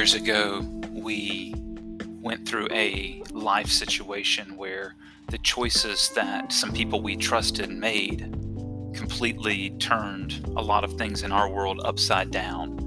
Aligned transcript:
years 0.00 0.14
ago, 0.14 0.60
we 0.92 1.54
went 2.22 2.48
through 2.48 2.66
a 2.70 3.22
life 3.32 3.66
situation 3.66 4.56
where 4.56 4.94
the 5.28 5.36
choices 5.36 6.10
that 6.14 6.50
some 6.50 6.72
people 6.72 7.02
we 7.02 7.14
trusted 7.14 7.68
made 7.68 8.20
completely 8.94 9.68
turned 9.78 10.42
a 10.56 10.62
lot 10.62 10.84
of 10.84 10.94
things 10.94 11.22
in 11.22 11.32
our 11.32 11.50
world 11.50 11.82
upside 11.84 12.30
down. 12.30 12.78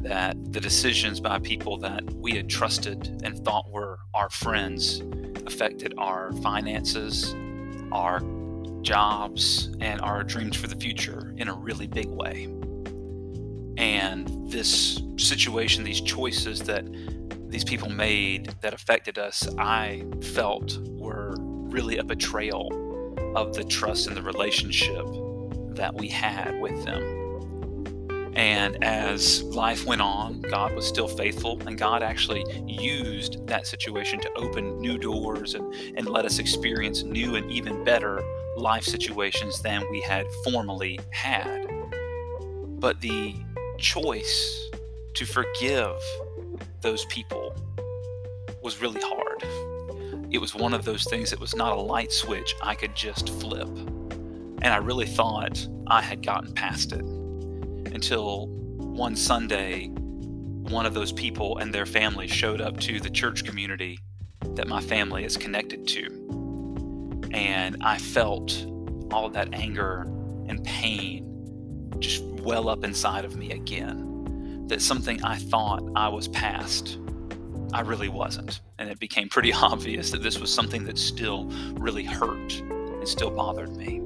That 0.00 0.36
the 0.50 0.58
decisions 0.58 1.20
by 1.20 1.38
people 1.38 1.76
that 1.80 2.02
we 2.14 2.32
had 2.32 2.48
trusted 2.48 3.20
and 3.22 3.44
thought 3.44 3.70
were 3.70 3.98
our 4.14 4.30
friends 4.30 5.02
affected 5.44 5.92
our 5.98 6.32
finances, 6.40 7.36
our 7.92 8.22
jobs, 8.80 9.68
and 9.82 10.00
our 10.00 10.24
dreams 10.24 10.56
for 10.56 10.66
the 10.66 10.76
future 10.76 11.34
in 11.36 11.48
a 11.48 11.54
really 11.54 11.88
big 11.88 12.06
way. 12.06 12.48
And 13.78 14.50
this 14.50 15.00
situation, 15.16 15.84
these 15.84 16.00
choices 16.00 16.62
that 16.62 16.84
these 17.48 17.64
people 17.64 17.88
made 17.88 18.54
that 18.60 18.74
affected 18.74 19.18
us, 19.18 19.48
I 19.56 20.04
felt 20.20 20.78
were 20.88 21.36
really 21.38 21.98
a 21.98 22.04
betrayal 22.04 22.68
of 23.36 23.54
the 23.54 23.62
trust 23.62 24.08
and 24.08 24.16
the 24.16 24.22
relationship 24.22 25.06
that 25.76 25.94
we 25.94 26.08
had 26.08 26.60
with 26.60 26.84
them. 26.84 28.32
And 28.34 28.82
as 28.84 29.42
life 29.44 29.86
went 29.86 30.00
on, 30.00 30.42
God 30.42 30.74
was 30.74 30.86
still 30.86 31.08
faithful, 31.08 31.60
and 31.66 31.78
God 31.78 32.02
actually 32.02 32.44
used 32.66 33.46
that 33.46 33.66
situation 33.66 34.20
to 34.20 34.32
open 34.34 34.80
new 34.80 34.98
doors 34.98 35.54
and, 35.54 35.72
and 35.96 36.06
let 36.06 36.24
us 36.24 36.38
experience 36.38 37.04
new 37.04 37.36
and 37.36 37.50
even 37.50 37.84
better 37.84 38.22
life 38.56 38.84
situations 38.84 39.62
than 39.62 39.88
we 39.90 40.00
had 40.00 40.26
formerly 40.44 40.98
had. 41.10 41.64
But 42.80 43.00
the 43.00 43.34
choice 43.78 44.70
to 45.14 45.24
forgive 45.24 45.96
those 46.80 47.04
people 47.06 47.54
was 48.62 48.80
really 48.80 49.00
hard. 49.00 49.42
It 50.30 50.38
was 50.38 50.54
one 50.54 50.74
of 50.74 50.84
those 50.84 51.04
things 51.04 51.30
that 51.30 51.40
was 51.40 51.56
not 51.56 51.72
a 51.72 51.80
light 51.80 52.12
switch 52.12 52.54
I 52.62 52.74
could 52.74 52.94
just 52.94 53.30
flip. 53.40 53.68
And 53.68 54.66
I 54.66 54.76
really 54.76 55.06
thought 55.06 55.66
I 55.86 56.02
had 56.02 56.24
gotten 56.24 56.52
past 56.52 56.92
it 56.92 57.00
until 57.00 58.48
one 58.48 59.16
Sunday, 59.16 59.86
one 59.86 60.84
of 60.84 60.92
those 60.92 61.12
people 61.12 61.58
and 61.58 61.72
their 61.72 61.86
family 61.86 62.26
showed 62.26 62.60
up 62.60 62.78
to 62.80 63.00
the 63.00 63.10
church 63.10 63.44
community 63.44 63.98
that 64.54 64.68
my 64.68 64.80
family 64.80 65.24
is 65.24 65.36
connected 65.36 65.86
to. 65.88 67.30
And 67.32 67.76
I 67.82 67.98
felt 67.98 68.66
all 69.10 69.30
that 69.30 69.54
anger 69.54 70.02
and 70.48 70.62
pain 70.64 71.24
just 72.00 72.22
well 72.40 72.68
up 72.68 72.84
inside 72.84 73.24
of 73.24 73.36
me 73.36 73.52
again 73.52 74.66
that 74.68 74.82
something 74.82 75.22
I 75.24 75.36
thought 75.36 75.82
I 75.96 76.08
was 76.08 76.28
past, 76.28 76.98
I 77.72 77.80
really 77.80 78.08
wasn't. 78.08 78.60
And 78.78 78.88
it 78.90 78.98
became 78.98 79.28
pretty 79.28 79.52
obvious 79.54 80.10
that 80.10 80.22
this 80.22 80.38
was 80.38 80.52
something 80.52 80.84
that 80.84 80.98
still 80.98 81.44
really 81.74 82.04
hurt 82.04 82.60
and 82.60 83.08
still 83.08 83.30
bothered 83.30 83.76
me. 83.76 84.00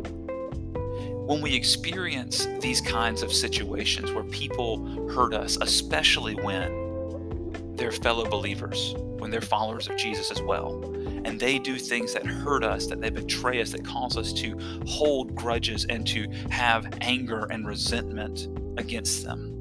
When 1.27 1.41
we 1.41 1.55
experience 1.55 2.47
these 2.61 2.81
kinds 2.81 3.23
of 3.23 3.33
situations 3.33 4.13
where 4.13 4.25
people 4.25 5.09
hurt 5.09 5.35
us, 5.35 5.57
especially 5.61 6.35
when 6.35 7.75
they're 7.77 7.93
fellow 7.93 8.29
believers, 8.29 8.95
when 9.19 9.31
they're 9.31 9.41
followers 9.41 9.89
of 9.89 9.97
Jesus 9.97 10.31
as 10.31 10.43
well, 10.43 10.81
and 11.25 11.39
they 11.39 11.59
do 11.59 11.77
things 11.77 12.13
that 12.15 12.27
hurt 12.27 12.65
us, 12.65 12.87
that 12.87 13.01
they 13.01 13.11
betray 13.11 13.61
us, 13.61 13.73
that 13.73 13.85
cause 13.85 14.17
us 14.17 14.33
to 14.35 14.59
hold 14.87 15.35
grudges 15.35 15.87
and 15.89 16.07
to 16.09 16.29
have 16.51 16.87
anger 17.01 17.47
and 17.51 17.67
resentment 17.67 18.49
against 18.79 19.25
them 19.25 19.53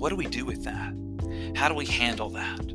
what 0.00 0.08
do 0.08 0.16
we 0.16 0.26
do 0.26 0.46
with 0.46 0.64
that? 0.64 0.94
How 1.54 1.68
do 1.68 1.74
we 1.74 1.84
handle 1.84 2.30
that? 2.30 2.72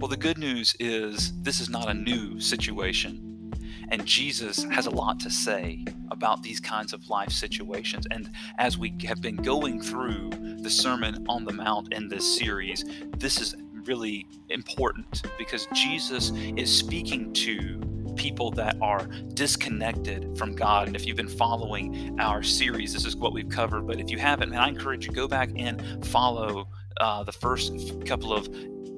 Well, 0.00 0.08
the 0.08 0.16
good 0.16 0.38
news 0.38 0.74
is 0.80 1.38
this 1.42 1.60
is 1.60 1.68
not 1.68 1.90
a 1.90 1.92
new 1.92 2.40
situation. 2.40 3.52
And 3.90 4.06
Jesus 4.06 4.64
has 4.64 4.86
a 4.86 4.90
lot 4.90 5.20
to 5.20 5.30
say 5.30 5.84
about 6.10 6.42
these 6.42 6.60
kinds 6.60 6.94
of 6.94 7.10
life 7.10 7.30
situations. 7.30 8.06
And 8.10 8.30
as 8.58 8.78
we 8.78 8.94
have 9.04 9.20
been 9.20 9.36
going 9.36 9.82
through 9.82 10.30
the 10.62 10.70
Sermon 10.70 11.26
on 11.28 11.44
the 11.44 11.52
Mount 11.52 11.92
in 11.92 12.08
this 12.08 12.38
series, 12.38 12.86
this 13.18 13.38
is 13.38 13.54
really 13.86 14.26
important 14.48 15.22
because 15.38 15.66
Jesus 15.72 16.32
is 16.56 16.74
speaking 16.74 17.32
to 17.34 17.80
people 18.16 18.50
that 18.52 18.76
are 18.80 19.06
disconnected 19.34 20.36
from 20.38 20.54
God. 20.54 20.86
And 20.86 20.96
if 20.96 21.06
you've 21.06 21.16
been 21.16 21.28
following 21.28 22.18
our 22.20 22.42
series, 22.42 22.92
this 22.92 23.04
is 23.04 23.16
what 23.16 23.32
we've 23.32 23.48
covered. 23.48 23.86
But 23.86 24.00
if 24.00 24.10
you 24.10 24.18
haven't, 24.18 24.50
man, 24.50 24.60
I 24.60 24.68
encourage 24.68 25.06
you 25.06 25.12
go 25.12 25.28
back 25.28 25.50
and 25.56 26.04
follow 26.06 26.68
uh, 27.00 27.24
the 27.24 27.32
first 27.32 28.04
couple 28.06 28.32
of 28.32 28.48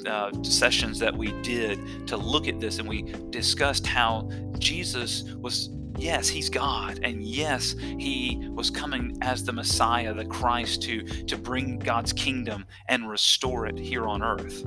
uh, 0.06 0.30
sessions 0.42 0.98
that 0.98 1.16
we 1.16 1.32
did 1.42 2.06
to 2.06 2.16
look 2.16 2.46
at 2.46 2.60
this, 2.60 2.78
and 2.78 2.88
we 2.88 3.02
discussed 3.30 3.86
how 3.86 4.28
Jesus 4.58 5.24
was 5.34 5.70
yes 5.98 6.28
he's 6.28 6.50
god 6.50 7.00
and 7.02 7.24
yes 7.24 7.74
he 7.98 8.48
was 8.50 8.70
coming 8.70 9.16
as 9.22 9.42
the 9.44 9.52
messiah 9.52 10.12
the 10.12 10.24
christ 10.26 10.82
to 10.82 11.02
to 11.24 11.38
bring 11.38 11.78
god's 11.78 12.12
kingdom 12.12 12.66
and 12.88 13.08
restore 13.08 13.66
it 13.66 13.78
here 13.78 14.06
on 14.06 14.22
earth 14.22 14.64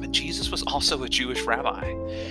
but 0.00 0.10
Jesus 0.10 0.50
was 0.50 0.62
also 0.64 1.02
a 1.02 1.08
Jewish 1.08 1.42
rabbi, 1.42 1.84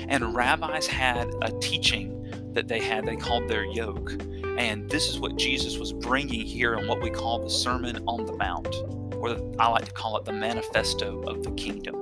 and 0.08 0.36
rabbis 0.36 0.88
had 0.88 1.34
a 1.42 1.52
teaching 1.60 2.14
that 2.54 2.68
they 2.68 2.80
had, 2.80 3.06
they 3.06 3.16
called 3.16 3.48
their 3.48 3.66
yoke. 3.66 4.12
And 4.58 4.90
this 4.90 5.10
is 5.10 5.20
what 5.20 5.36
Jesus 5.36 5.78
was 5.78 5.94
bringing 5.94 6.42
here 6.42 6.76
in 6.76 6.88
what 6.88 7.02
we 7.02 7.10
call 7.10 7.40
the 7.40 7.50
Sermon 7.50 8.04
on 8.08 8.26
the 8.26 8.34
Mount, 8.34 8.76
or 9.16 9.38
I 9.60 9.70
like 9.70 9.86
to 9.86 9.94
call 9.94 10.18
it 10.18 10.26
the 10.26 10.34
manifesto 10.34 11.22
of 11.24 11.44
the 11.44 11.52
kingdom. 11.52 11.96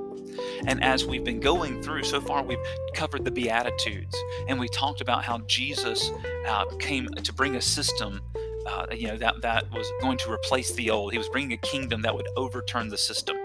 And 0.68 0.84
as 0.84 1.06
we've 1.06 1.24
been 1.24 1.40
going 1.40 1.82
through 1.82 2.04
so 2.04 2.22
far, 2.22 2.44
we've 2.44 2.58
covered 2.94 3.26
the 3.26 3.32
Beatitudes, 3.32 4.16
and 4.48 4.60
we 4.60 4.68
talked 4.70 5.02
about 5.02 5.24
how 5.24 5.40
Jesus 5.40 6.12
uh, 6.48 6.66
came 6.80 7.08
to 7.08 7.34
bring 7.34 7.56
a 7.56 7.62
system 7.62 8.22
uh, 8.66 8.88
you 8.96 9.08
know 9.08 9.18
that 9.18 9.42
that 9.42 9.72
was 9.72 9.92
going 10.02 10.18
to 10.18 10.32
replace 10.32 10.74
the 10.74 10.90
old. 10.90 11.12
He 11.12 11.18
was 11.18 11.30
bringing 11.30 11.54
a 11.54 11.58
kingdom 11.58 12.02
that 12.02 12.16
would 12.16 12.28
overturn 12.36 12.90
the 12.90 12.98
system. 12.98 13.38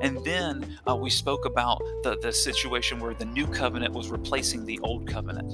And 0.00 0.24
then 0.24 0.78
uh, 0.88 0.96
we 0.96 1.10
spoke 1.10 1.44
about 1.44 1.78
the, 2.02 2.18
the 2.20 2.32
situation 2.32 3.00
where 3.00 3.14
the 3.14 3.24
new 3.26 3.46
covenant 3.46 3.92
was 3.92 4.08
replacing 4.08 4.64
the 4.64 4.78
old 4.80 5.06
covenant. 5.06 5.52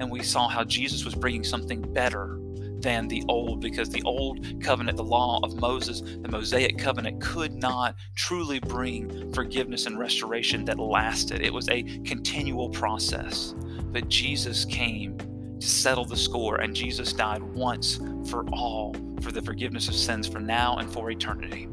And 0.00 0.10
we 0.10 0.22
saw 0.22 0.48
how 0.48 0.64
Jesus 0.64 1.04
was 1.04 1.14
bringing 1.14 1.44
something 1.44 1.80
better 1.92 2.38
than 2.84 3.08
the 3.08 3.24
old 3.28 3.60
because 3.60 3.88
the 3.88 4.02
old 4.02 4.62
covenant, 4.62 4.96
the 4.96 5.04
law 5.04 5.40
of 5.42 5.56
Moses, 5.56 6.02
the 6.02 6.28
Mosaic 6.28 6.76
covenant, 6.76 7.20
could 7.20 7.54
not 7.54 7.96
truly 8.14 8.60
bring 8.60 9.32
forgiveness 9.32 9.86
and 9.86 9.98
restoration 9.98 10.64
that 10.66 10.78
lasted. 10.78 11.40
It 11.40 11.52
was 11.52 11.68
a 11.70 11.82
continual 12.04 12.68
process. 12.68 13.54
But 13.58 14.08
Jesus 14.08 14.64
came 14.66 15.16
to 15.60 15.66
settle 15.66 16.04
the 16.04 16.16
score, 16.16 16.56
and 16.56 16.74
Jesus 16.74 17.12
died 17.12 17.42
once 17.42 18.00
for 18.28 18.44
all 18.52 18.94
for 19.22 19.32
the 19.32 19.40
forgiveness 19.40 19.88
of 19.88 19.94
sins 19.94 20.28
for 20.28 20.40
now 20.40 20.76
and 20.76 20.92
for 20.92 21.10
eternity. 21.10 21.68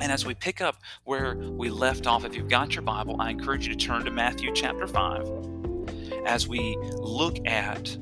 And 0.00 0.10
as 0.10 0.24
we 0.24 0.34
pick 0.34 0.60
up 0.60 0.76
where 1.04 1.36
we 1.36 1.68
left 1.70 2.06
off, 2.06 2.24
if 2.24 2.34
you've 2.34 2.48
got 2.48 2.74
your 2.74 2.82
Bible, 2.82 3.20
I 3.20 3.30
encourage 3.30 3.66
you 3.66 3.74
to 3.74 3.78
turn 3.78 4.04
to 4.04 4.10
Matthew 4.10 4.52
chapter 4.54 4.86
5 4.86 6.26
as 6.26 6.48
we 6.48 6.76
look 6.94 7.36
at 7.46 7.96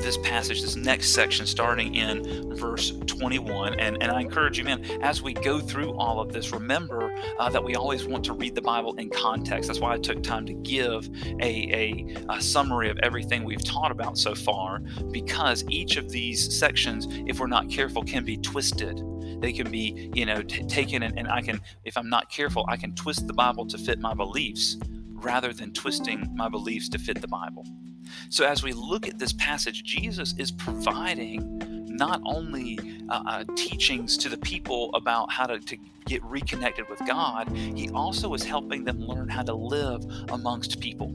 this 0.00 0.16
passage, 0.18 0.62
this 0.62 0.76
next 0.76 1.10
section, 1.10 1.46
starting 1.46 1.94
in 1.94 2.54
verse 2.56 2.92
21. 3.06 3.78
And, 3.78 4.02
and 4.02 4.10
I 4.10 4.20
encourage 4.20 4.58
you, 4.58 4.64
man, 4.64 4.84
as 5.02 5.22
we 5.22 5.32
go 5.32 5.60
through 5.60 5.92
all 5.94 6.20
of 6.20 6.32
this, 6.32 6.52
remember 6.52 7.14
uh, 7.38 7.48
that 7.50 7.62
we 7.62 7.74
always 7.74 8.06
want 8.06 8.24
to 8.26 8.32
read 8.32 8.54
the 8.54 8.62
Bible 8.62 8.94
in 8.94 9.10
context. 9.10 9.68
That's 9.68 9.80
why 9.80 9.94
I 9.94 9.98
took 9.98 10.22
time 10.22 10.46
to 10.46 10.54
give 10.54 11.08
a, 11.40 11.42
a, 11.42 12.16
a 12.28 12.40
summary 12.40 12.90
of 12.90 12.98
everything 13.02 13.44
we've 13.44 13.64
taught 13.64 13.90
about 13.90 14.18
so 14.18 14.34
far, 14.34 14.80
because 15.10 15.64
each 15.68 15.96
of 15.96 16.10
these 16.10 16.56
sections, 16.56 17.08
if 17.26 17.40
we're 17.40 17.46
not 17.46 17.68
careful, 17.70 18.02
can 18.02 18.24
be 18.24 18.36
twisted 18.36 19.02
they 19.40 19.52
can 19.52 19.70
be 19.70 20.10
you 20.14 20.26
know 20.26 20.42
t- 20.42 20.64
taken 20.64 21.02
and, 21.02 21.16
and 21.18 21.28
i 21.28 21.40
can 21.40 21.60
if 21.84 21.96
i'm 21.96 22.08
not 22.08 22.28
careful 22.30 22.64
i 22.68 22.76
can 22.76 22.94
twist 22.94 23.26
the 23.26 23.32
bible 23.32 23.66
to 23.66 23.78
fit 23.78 24.00
my 24.00 24.12
beliefs 24.12 24.76
rather 25.10 25.52
than 25.52 25.72
twisting 25.72 26.28
my 26.34 26.48
beliefs 26.48 26.88
to 26.88 26.98
fit 26.98 27.20
the 27.20 27.28
bible 27.28 27.64
so 28.28 28.46
as 28.46 28.62
we 28.62 28.72
look 28.72 29.06
at 29.06 29.18
this 29.18 29.32
passage 29.32 29.84
jesus 29.84 30.34
is 30.38 30.50
providing 30.52 31.58
not 31.88 32.20
only 32.24 32.78
uh, 33.08 33.22
uh, 33.26 33.44
teachings 33.56 34.16
to 34.16 34.28
the 34.28 34.38
people 34.38 34.90
about 34.94 35.30
how 35.32 35.46
to, 35.46 35.58
to 35.58 35.76
get 36.06 36.22
reconnected 36.24 36.88
with 36.88 36.98
god 37.06 37.48
he 37.50 37.88
also 37.90 38.32
is 38.34 38.44
helping 38.44 38.84
them 38.84 38.98
learn 39.00 39.28
how 39.28 39.42
to 39.42 39.54
live 39.54 40.04
amongst 40.30 40.80
people 40.80 41.12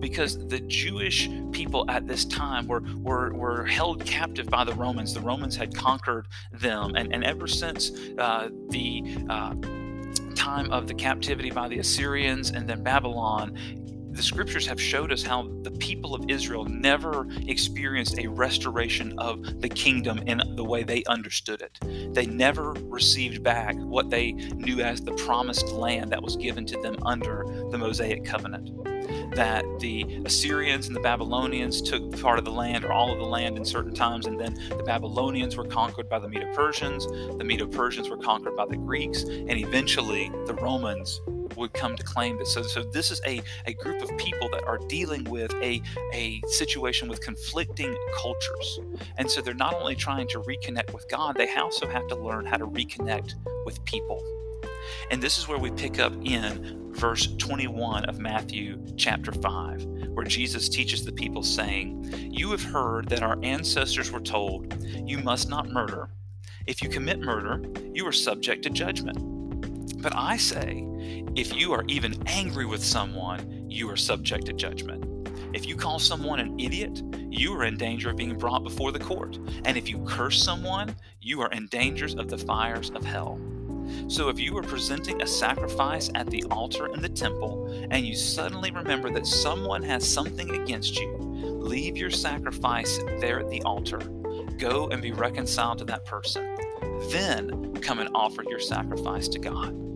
because 0.00 0.46
the 0.48 0.60
Jewish 0.60 1.28
people 1.52 1.84
at 1.90 2.06
this 2.06 2.24
time 2.24 2.66
were, 2.66 2.82
were, 2.96 3.32
were 3.32 3.64
held 3.64 4.04
captive 4.04 4.48
by 4.48 4.64
the 4.64 4.74
Romans. 4.74 5.14
The 5.14 5.20
Romans 5.20 5.56
had 5.56 5.74
conquered 5.74 6.26
them. 6.52 6.94
And, 6.94 7.12
and 7.12 7.24
ever 7.24 7.46
since 7.46 7.90
uh, 8.18 8.48
the 8.70 9.02
uh, 9.28 9.54
time 10.34 10.70
of 10.72 10.86
the 10.86 10.94
captivity 10.94 11.50
by 11.50 11.68
the 11.68 11.78
Assyrians 11.78 12.50
and 12.50 12.68
then 12.68 12.82
Babylon, 12.82 13.56
the 14.18 14.24
scriptures 14.24 14.66
have 14.66 14.80
showed 14.80 15.12
us 15.12 15.22
how 15.22 15.48
the 15.62 15.70
people 15.70 16.12
of 16.12 16.28
Israel 16.28 16.64
never 16.64 17.28
experienced 17.46 18.18
a 18.18 18.26
restoration 18.26 19.16
of 19.16 19.60
the 19.60 19.68
kingdom 19.68 20.18
in 20.26 20.42
the 20.56 20.64
way 20.64 20.82
they 20.82 21.04
understood 21.04 21.62
it. 21.62 21.78
They 22.14 22.26
never 22.26 22.72
received 22.72 23.44
back 23.44 23.76
what 23.76 24.10
they 24.10 24.32
knew 24.32 24.80
as 24.80 25.02
the 25.02 25.12
promised 25.12 25.68
land 25.68 26.10
that 26.10 26.20
was 26.20 26.34
given 26.34 26.66
to 26.66 26.82
them 26.82 26.96
under 27.06 27.44
the 27.70 27.78
Mosaic 27.78 28.24
covenant 28.24 28.70
that 29.36 29.64
the 29.78 30.20
Assyrians 30.24 30.88
and 30.88 30.96
the 30.96 31.00
Babylonians 31.00 31.80
took 31.80 32.20
part 32.20 32.40
of 32.40 32.44
the 32.44 32.50
land 32.50 32.84
or 32.84 32.92
all 32.92 33.12
of 33.12 33.18
the 33.18 33.24
land 33.24 33.56
in 33.56 33.64
certain 33.64 33.94
times, 33.94 34.26
and 34.26 34.40
then 34.40 34.54
the 34.68 34.82
Babylonians 34.82 35.56
were 35.56 35.64
conquered 35.64 36.08
by 36.08 36.18
the 36.18 36.28
Medo 36.28 36.52
Persians, 36.54 37.06
the 37.06 37.44
Medo 37.44 37.68
Persians 37.68 38.08
were 38.08 38.16
conquered 38.16 38.56
by 38.56 38.66
the 38.66 38.76
Greeks, 38.76 39.22
and 39.22 39.52
eventually 39.52 40.28
the 40.46 40.54
Romans 40.54 41.20
would 41.58 41.72
come 41.72 41.96
to 41.96 42.02
claim 42.02 42.38
this. 42.38 42.52
So, 42.52 42.62
so 42.62 42.82
this 42.82 43.10
is 43.10 43.20
a, 43.26 43.42
a 43.66 43.74
group 43.74 44.02
of 44.02 44.16
people 44.16 44.48
that 44.50 44.64
are 44.64 44.78
dealing 44.78 45.24
with 45.24 45.52
a, 45.54 45.82
a 46.12 46.40
situation 46.48 47.08
with 47.08 47.20
conflicting 47.20 47.96
cultures. 48.16 48.80
And 49.16 49.30
so 49.30 49.40
they're 49.40 49.54
not 49.54 49.74
only 49.74 49.94
trying 49.94 50.28
to 50.28 50.40
reconnect 50.40 50.92
with 50.92 51.08
God, 51.08 51.36
they 51.36 51.52
also 51.54 51.86
have 51.88 52.06
to 52.08 52.16
learn 52.16 52.46
how 52.46 52.56
to 52.56 52.66
reconnect 52.66 53.34
with 53.64 53.84
people. 53.84 54.22
And 55.10 55.22
this 55.22 55.38
is 55.38 55.48
where 55.48 55.58
we 55.58 55.70
pick 55.70 55.98
up 55.98 56.12
in 56.24 56.92
verse 56.92 57.28
21 57.36 58.04
of 58.06 58.18
Matthew 58.18 58.84
chapter 58.96 59.32
5, 59.32 59.84
where 60.10 60.24
Jesus 60.24 60.68
teaches 60.68 61.04
the 61.04 61.12
people, 61.12 61.42
saying, 61.42 62.30
You 62.30 62.50
have 62.50 62.62
heard 62.62 63.08
that 63.08 63.22
our 63.22 63.38
ancestors 63.42 64.10
were 64.10 64.20
told, 64.20 64.74
You 65.06 65.18
must 65.18 65.48
not 65.48 65.68
murder. 65.68 66.10
If 66.66 66.82
you 66.82 66.88
commit 66.88 67.20
murder, 67.20 67.62
you 67.92 68.06
are 68.06 68.12
subject 68.12 68.62
to 68.64 68.70
judgment. 68.70 69.37
But 70.00 70.14
I 70.14 70.36
say, 70.36 70.86
if 71.34 71.54
you 71.54 71.72
are 71.72 71.84
even 71.88 72.22
angry 72.26 72.66
with 72.66 72.82
someone, 72.84 73.66
you 73.68 73.90
are 73.90 73.96
subject 73.96 74.46
to 74.46 74.52
judgment. 74.52 75.04
If 75.52 75.66
you 75.66 75.76
call 75.76 75.98
someone 75.98 76.40
an 76.40 76.58
idiot, 76.60 77.02
you 77.30 77.52
are 77.54 77.64
in 77.64 77.76
danger 77.76 78.10
of 78.10 78.16
being 78.16 78.36
brought 78.36 78.62
before 78.62 78.92
the 78.92 78.98
court. 78.98 79.38
And 79.64 79.76
if 79.76 79.88
you 79.88 80.04
curse 80.04 80.42
someone, 80.42 80.94
you 81.20 81.40
are 81.40 81.50
in 81.50 81.66
danger 81.66 82.06
of 82.18 82.28
the 82.28 82.38
fires 82.38 82.90
of 82.90 83.04
hell. 83.04 83.40
So 84.08 84.28
if 84.28 84.38
you 84.38 84.56
are 84.58 84.62
presenting 84.62 85.22
a 85.22 85.26
sacrifice 85.26 86.10
at 86.14 86.28
the 86.28 86.44
altar 86.50 86.92
in 86.92 87.00
the 87.00 87.08
temple 87.08 87.88
and 87.90 88.06
you 88.06 88.14
suddenly 88.14 88.70
remember 88.70 89.10
that 89.10 89.26
someone 89.26 89.82
has 89.82 90.06
something 90.06 90.50
against 90.54 90.98
you, 91.00 91.16
leave 91.16 91.96
your 91.96 92.10
sacrifice 92.10 92.98
there 93.18 93.40
at 93.40 93.48
the 93.48 93.62
altar. 93.62 93.98
Go 94.58 94.88
and 94.88 95.00
be 95.00 95.12
reconciled 95.12 95.78
to 95.78 95.84
that 95.86 96.04
person. 96.04 96.54
Then 97.10 97.74
come 97.80 98.00
and 98.00 98.10
offer 98.14 98.44
your 98.48 98.60
sacrifice 98.60 99.28
to 99.28 99.38
God. 99.38 99.87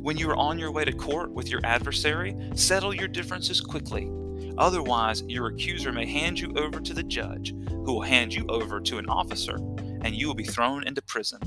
When 0.00 0.16
you 0.16 0.30
are 0.30 0.36
on 0.36 0.58
your 0.58 0.72
way 0.72 0.84
to 0.84 0.92
court 0.92 1.30
with 1.32 1.48
your 1.48 1.60
adversary, 1.64 2.36
settle 2.54 2.94
your 2.94 3.08
differences 3.08 3.60
quickly. 3.60 4.10
Otherwise, 4.58 5.22
your 5.28 5.46
accuser 5.46 5.92
may 5.92 6.06
hand 6.06 6.38
you 6.38 6.52
over 6.56 6.80
to 6.80 6.92
the 6.92 7.02
judge, 7.02 7.54
who 7.68 7.92
will 7.94 8.02
hand 8.02 8.34
you 8.34 8.44
over 8.48 8.80
to 8.80 8.98
an 8.98 9.08
officer, 9.08 9.56
and 10.02 10.14
you 10.14 10.26
will 10.26 10.34
be 10.34 10.44
thrown 10.44 10.86
into 10.86 11.02
prison. 11.02 11.38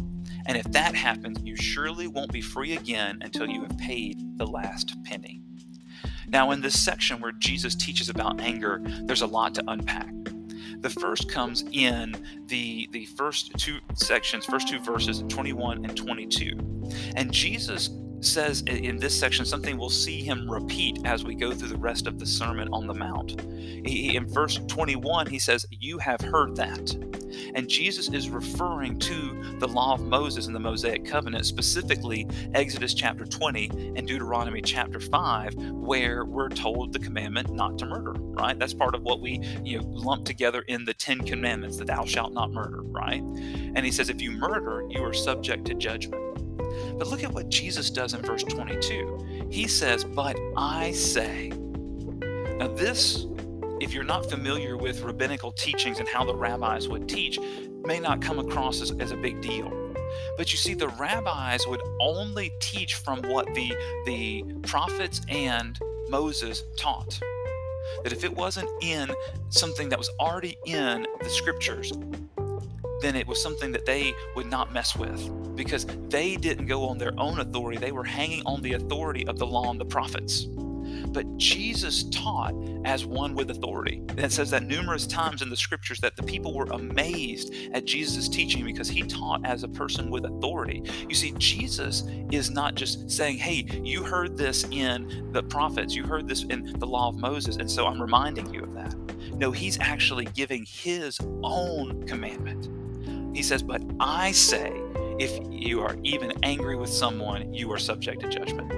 And 0.46 0.58
if 0.58 0.64
that 0.72 0.96
happens, 0.96 1.40
you 1.44 1.56
surely 1.56 2.08
won't 2.08 2.32
be 2.32 2.42
free 2.42 2.76
again 2.76 3.20
until 3.22 3.48
you 3.48 3.62
have 3.62 3.78
paid 3.78 4.18
the 4.38 4.48
last 4.48 4.96
penny. 5.04 5.42
Now, 6.28 6.52
in 6.52 6.62
this 6.62 6.82
section 6.82 7.20
where 7.20 7.34
Jesus 7.34 7.76
teaches 7.76 8.10
about 8.10 8.40
anger, 8.40 8.82
there's 9.04 9.22
a 9.22 9.28
lot 9.28 9.54
to 9.56 9.64
unpack. 9.68 10.12
The 10.80 10.90
first 10.90 11.30
comes 11.30 11.64
in 11.72 12.16
the, 12.48 12.90
the 12.92 13.06
first 13.06 13.52
two 13.58 13.80
sections, 13.94 14.46
first 14.46 14.68
two 14.68 14.80
verses, 14.80 15.24
21 15.28 15.86
and 15.86 15.96
22. 15.96 16.58
And 17.16 17.32
Jesus 17.32 17.90
says 18.26 18.62
in 18.68 18.98
this 18.98 19.18
section 19.18 19.46
something 19.46 19.78
we'll 19.78 19.90
see 19.90 20.22
him 20.22 20.50
repeat 20.50 21.00
as 21.06 21.24
we 21.24 21.36
go 21.36 21.52
through 21.52 21.70
the 21.70 21.78
rest 21.78 22.08
of 22.08 22.20
the 22.20 22.26
Sermon 22.26 22.70
on 22.72 22.88
the 22.88 22.94
Mount. 22.94 23.42
He, 23.86 24.16
in 24.16 24.28
verse 24.28 24.60
21, 24.68 25.28
he 25.28 25.40
says, 25.40 25.66
You 25.70 25.98
have 25.98 26.22
heard 26.22 26.56
that. 26.56 26.96
And 27.56 27.68
Jesus 27.68 28.10
is 28.10 28.30
referring 28.30 29.00
to 29.00 29.56
the 29.60 29.68
law 29.68 29.94
of 29.94 30.02
Moses 30.02 30.48
and 30.48 30.56
the 30.56 30.60
Mosaic 30.60 31.06
covenant, 31.06 31.46
specifically 31.46 32.28
Exodus 32.54 32.94
chapter 32.94 33.26
20 33.26 33.94
and 33.96 34.08
Deuteronomy 34.08 34.62
chapter 34.62 35.00
5, 35.00 35.56
where 35.72 36.26
we're 36.26 36.50
told 36.50 36.94
the 36.94 37.00
commandment 37.00 37.50
not 37.52 37.78
to 37.80 37.86
murder, 37.86 38.14
right? 38.14 38.58
That's 38.58 38.74
part 38.74 38.96
of 38.96 39.04
what 39.04 39.22
we 39.22 39.40
you 39.64 39.80
know 39.80 39.86
lump 39.88 40.26
together 40.26 40.64
in 40.68 40.86
the 40.86 40.94
Ten 40.94 41.20
Commandments, 41.20 41.78
that 41.78 41.88
thou 41.88 42.06
shalt 42.06 42.34
not 42.34 42.52
murder, 42.52 42.82
right? 42.84 43.22
And 43.22 43.86
he 43.86 43.92
says, 43.92 44.10
if 44.10 44.22
you 44.22 44.32
murder, 44.32 44.86
you 44.90 45.04
are 45.04 45.14
subject 45.14 45.66
to 45.66 45.74
judgment. 45.74 46.31
But 46.98 47.08
look 47.08 47.24
at 47.24 47.32
what 47.32 47.50
Jesus 47.50 47.90
does 47.90 48.14
in 48.14 48.22
verse 48.22 48.44
22. 48.44 49.48
He 49.50 49.68
says, 49.68 50.04
But 50.04 50.38
I 50.56 50.92
say. 50.92 51.50
Now, 51.50 52.68
this 52.68 53.26
if 53.82 53.96
you're 53.96 54.04
not 54.04 54.30
familiar 54.30 54.78
with 54.78 55.02
rabbinical 55.02 55.52
teachings 55.52 55.98
and 55.98 56.08
how 56.08 56.24
the 56.24 56.36
rabbis 56.36 56.88
would 56.88 57.10
teach, 57.10 57.40
may 57.84 58.00
not 58.00 58.22
come 58.22 58.38
across 58.38 58.80
as, 58.80 58.92
as 59.00 59.12
a 59.12 59.18
big 59.18 59.42
deal. 59.42 59.72
But 60.38 60.52
you 60.52 60.58
see, 60.60 60.76
the 60.76 60.90
rabbis 60.90 61.66
would 61.66 61.82
only 62.00 62.52
teach 62.60 62.94
from 62.94 63.24
what 63.24 63.52
the, 63.56 63.76
the 64.06 64.44
prophets 64.62 65.22
and 65.30 65.80
Moses 66.10 66.64
taught. 66.78 67.20
That 68.04 68.14
if 68.14 68.24
it 68.24 68.36
wasn't 68.36 68.70
in 68.84 69.10
something 69.50 69.90
that 69.90 69.98
was 69.98 70.12
already 70.20 70.60
in 70.68 71.08
the 71.20 71.30
scriptures, 71.30 71.92
then 73.02 73.16
it 73.16 73.26
was 73.26 73.42
something 73.42 73.72
that 73.72 73.88
they 73.88 74.14
would 74.36 74.46
not 74.46 74.72
mess 74.72 74.96
with 74.96 75.41
because 75.56 75.86
they 76.10 76.36
didn't 76.36 76.66
go 76.66 76.86
on 76.88 76.98
their 76.98 77.14
own 77.18 77.40
authority. 77.40 77.78
They 77.78 77.92
were 77.92 78.04
hanging 78.04 78.44
on 78.46 78.62
the 78.62 78.74
authority 78.74 79.26
of 79.28 79.38
the 79.38 79.48
law 79.48 79.70
and 79.72 79.80
the 79.80 79.86
prophets. 79.86 80.48
But 81.08 81.38
Jesus 81.38 82.04
taught 82.06 82.54
as 82.86 83.06
one 83.06 83.36
with 83.36 83.52
authority. 83.52 84.02
And 84.10 84.20
it 84.20 84.32
says 84.32 84.50
that 84.52 84.64
numerous 84.64 85.06
times 85.06 85.42
in 85.42 85.50
the 85.50 85.56
scriptures 85.56 86.00
that 86.00 86.16
the 86.16 86.24
people 86.24 86.54
were 86.54 86.66
amazed 86.72 87.54
at 87.74 87.86
Jesus' 87.86 88.30
teaching 88.30 88.64
because 88.64 88.88
he 88.88 89.04
taught 89.04 89.46
as 89.46 89.64
a 89.64 89.68
person 89.68 90.10
with 90.10 90.26
authority. 90.26 90.84
You 91.08 91.16
see, 91.16 91.34
Jesus 91.38 92.04
is 92.32 92.50
not 92.50 92.76
just 92.76 93.10
saying, 93.10 93.38
hey, 93.38 93.66
you 93.84 94.04
heard 94.04 94.38
this 94.38 94.64
in 94.72 95.32
the 95.32 95.44
prophets, 95.44 95.96
you 95.96 96.04
heard 96.04 96.28
this 96.28 96.44
in 96.44 96.74
the 96.80 96.88
law 96.88 97.10
of 97.10 97.18
Moses, 97.18 97.58
and 97.58 97.70
so 97.70 97.88
I'm 97.88 98.02
reminding 98.02 98.54
you 98.54 98.64
of 98.64 98.74
that. 98.74 98.96
No, 99.36 99.52
he's 99.52 99.80
actually 99.80 100.26
giving 100.26 100.66
his 100.66 101.20
own 101.44 102.04
commandment. 102.06 102.70
He 103.36 103.44
says, 103.44 103.64
But 103.64 103.82
I 104.00 104.32
say, 104.32 104.81
if 105.20 105.40
you 105.50 105.82
are 105.82 105.96
even 106.04 106.34
angry 106.44 106.76
with 106.76 106.90
someone, 106.90 107.54
you 107.54 107.72
are 107.72 107.80
subject 107.80 108.22
to 108.22 108.30
judgment. 108.30 108.72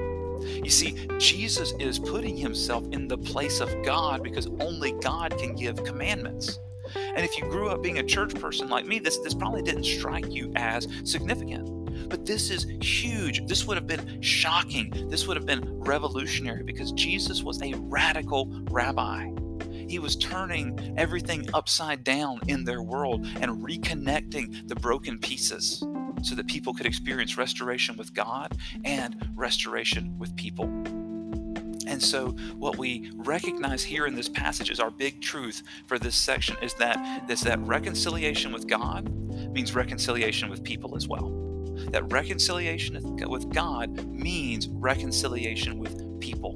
You 0.63 0.69
see, 0.69 1.07
Jesus 1.19 1.74
is 1.80 2.00
putting 2.00 2.35
himself 2.35 2.85
in 2.91 3.07
the 3.07 3.18
place 3.18 3.59
of 3.59 3.69
God 3.83 4.24
because 4.24 4.47
only 4.59 4.91
God 4.94 5.38
can 5.38 5.56
give 5.56 5.83
commandments. 5.83 6.59
And 6.95 7.19
if 7.19 7.38
you 7.38 7.44
grew 7.44 7.69
up 7.69 7.81
being 7.81 8.00
a 8.00 8.03
church 8.03 8.35
person 8.35 8.69
like 8.69 8.85
me, 8.85 9.00
this, 9.00 9.18
this 9.19 9.33
probably 9.33 9.61
didn't 9.61 9.85
strike 9.85 10.31
you 10.31 10.52
as 10.56 10.87
significant. 11.04 12.09
But 12.09 12.25
this 12.25 12.49
is 12.49 12.66
huge. 12.81 13.45
This 13.47 13.66
would 13.66 13.78
have 13.78 13.87
been 13.87 14.21
shocking. 14.21 15.07
This 15.09 15.28
would 15.28 15.37
have 15.37 15.45
been 15.45 15.63
revolutionary 15.81 16.63
because 16.63 16.92
Jesus 16.92 17.44
was 17.44 17.61
a 17.61 17.73
radical 17.75 18.49
rabbi. 18.69 19.30
He 19.94 20.00
was 20.00 20.16
turning 20.16 20.95
everything 20.97 21.47
upside 21.54 22.04
down 22.04 22.40
in 22.47 22.64
their 22.64 22.81
world 22.81 23.28
and 23.40 23.64
reconnecting 23.64 24.68
the 24.68 24.73
broken 24.73 25.19
pieces 25.19 25.83
so 26.23 26.33
that 26.33 26.47
people 26.47 26.73
could 26.73 26.88
experience 26.88 27.38
restoration 27.38 27.95
with 27.95 28.12
God 28.12 28.57
and 28.85 29.30
restoration 29.35 30.18
with 30.18 30.35
people. 30.35 30.66
And 31.85 32.02
so, 32.02 32.30
what 32.57 32.80
we 32.80 33.12
recognize 33.18 33.83
here 33.83 34.07
in 34.07 34.16
this 34.16 34.28
passage 34.28 34.71
is 34.71 34.80
our 34.80 34.90
big 34.90 35.21
truth 35.21 35.62
for 35.85 36.00
this 36.00 36.16
section 36.16 36.57
is 36.64 36.73
that 36.73 37.28
that 37.28 37.59
reconciliation 37.59 38.52
with 38.52 38.68
God 38.68 39.14
means 39.54 39.76
reconciliation 39.76 40.50
with 40.50 40.64
people 40.64 40.95
as 40.95 41.07
well. 41.07 41.30
That 41.92 42.12
reconciliation 42.12 43.16
with 43.30 43.54
God 43.54 44.07
means 44.07 44.68
reconciliation 44.69 45.78
with 45.78 46.19
people. 46.19 46.56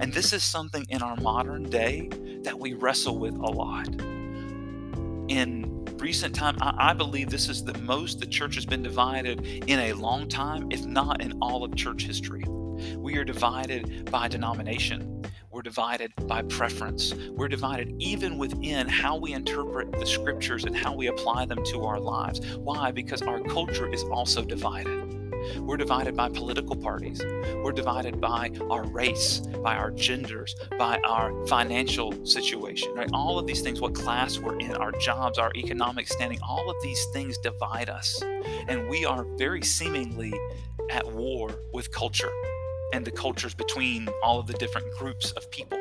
And 0.00 0.12
this 0.12 0.32
is 0.32 0.42
something 0.42 0.86
in 0.88 1.02
our 1.02 1.16
modern 1.16 1.70
day 1.70 2.08
that 2.42 2.58
we 2.58 2.74
wrestle 2.74 3.18
with 3.18 3.34
a 3.34 3.50
lot. 3.50 3.88
In 5.28 5.84
recent 5.98 6.34
time, 6.34 6.56
I, 6.60 6.90
I, 6.90 6.92
believe 6.92 7.30
this 7.30 7.48
is 7.48 7.64
the 7.64 7.76
most 7.78 8.20
the 8.20 8.26
church 8.26 8.54
has 8.56 8.66
been 8.66 8.82
divided 8.82 9.40
in 9.66 9.78
a 9.78 9.92
long 9.94 10.28
time, 10.28 10.68
if 10.70 10.84
not 10.84 11.22
in 11.22 11.32
all 11.40 11.64
of 11.64 11.74
church 11.74 12.04
history. 12.04 12.44
We 12.96 13.16
are 13.16 13.24
divided 13.24 14.10
by 14.10 14.28
denomination. 14.28 15.24
We're 15.50 15.62
divided 15.62 16.12
by 16.26 16.42
preference. 16.42 17.14
We're 17.30 17.48
divided 17.48 17.94
even 18.00 18.38
within 18.38 18.88
how 18.88 19.16
we 19.16 19.32
interpret 19.32 19.92
the 19.92 20.04
scriptures 20.04 20.64
and 20.64 20.76
how 20.76 20.94
we 20.94 21.06
apply 21.06 21.46
them 21.46 21.64
to 21.66 21.84
our 21.84 22.00
lives. 22.00 22.40
Why? 22.56 22.90
Because 22.90 23.22
our 23.22 23.40
culture 23.40 23.90
is 23.92 24.02
also 24.04 24.44
divided. 24.44 25.23
We're 25.58 25.76
divided 25.76 26.16
by 26.16 26.28
political 26.28 26.76
parties. 26.76 27.22
We're 27.62 27.72
divided 27.72 28.20
by 28.20 28.50
our 28.70 28.84
race, 28.84 29.40
by 29.62 29.76
our 29.76 29.90
genders, 29.90 30.54
by 30.78 30.98
our 31.04 31.46
financial 31.46 32.24
situation, 32.24 32.94
right? 32.94 33.08
All 33.12 33.38
of 33.38 33.46
these 33.46 33.60
things, 33.60 33.80
what 33.80 33.94
class 33.94 34.38
we're 34.38 34.58
in, 34.58 34.74
our 34.74 34.92
jobs, 34.92 35.38
our 35.38 35.52
economic 35.56 36.08
standing, 36.08 36.38
all 36.42 36.70
of 36.70 36.76
these 36.82 37.04
things 37.12 37.38
divide 37.38 37.88
us. 37.88 38.22
And 38.68 38.88
we 38.88 39.04
are 39.04 39.24
very 39.36 39.62
seemingly 39.62 40.32
at 40.90 41.06
war 41.12 41.50
with 41.72 41.90
culture 41.90 42.32
and 42.92 43.04
the 43.04 43.10
cultures 43.10 43.54
between 43.54 44.08
all 44.22 44.38
of 44.38 44.46
the 44.46 44.54
different 44.54 44.92
groups 44.96 45.32
of 45.32 45.50
people. 45.50 45.78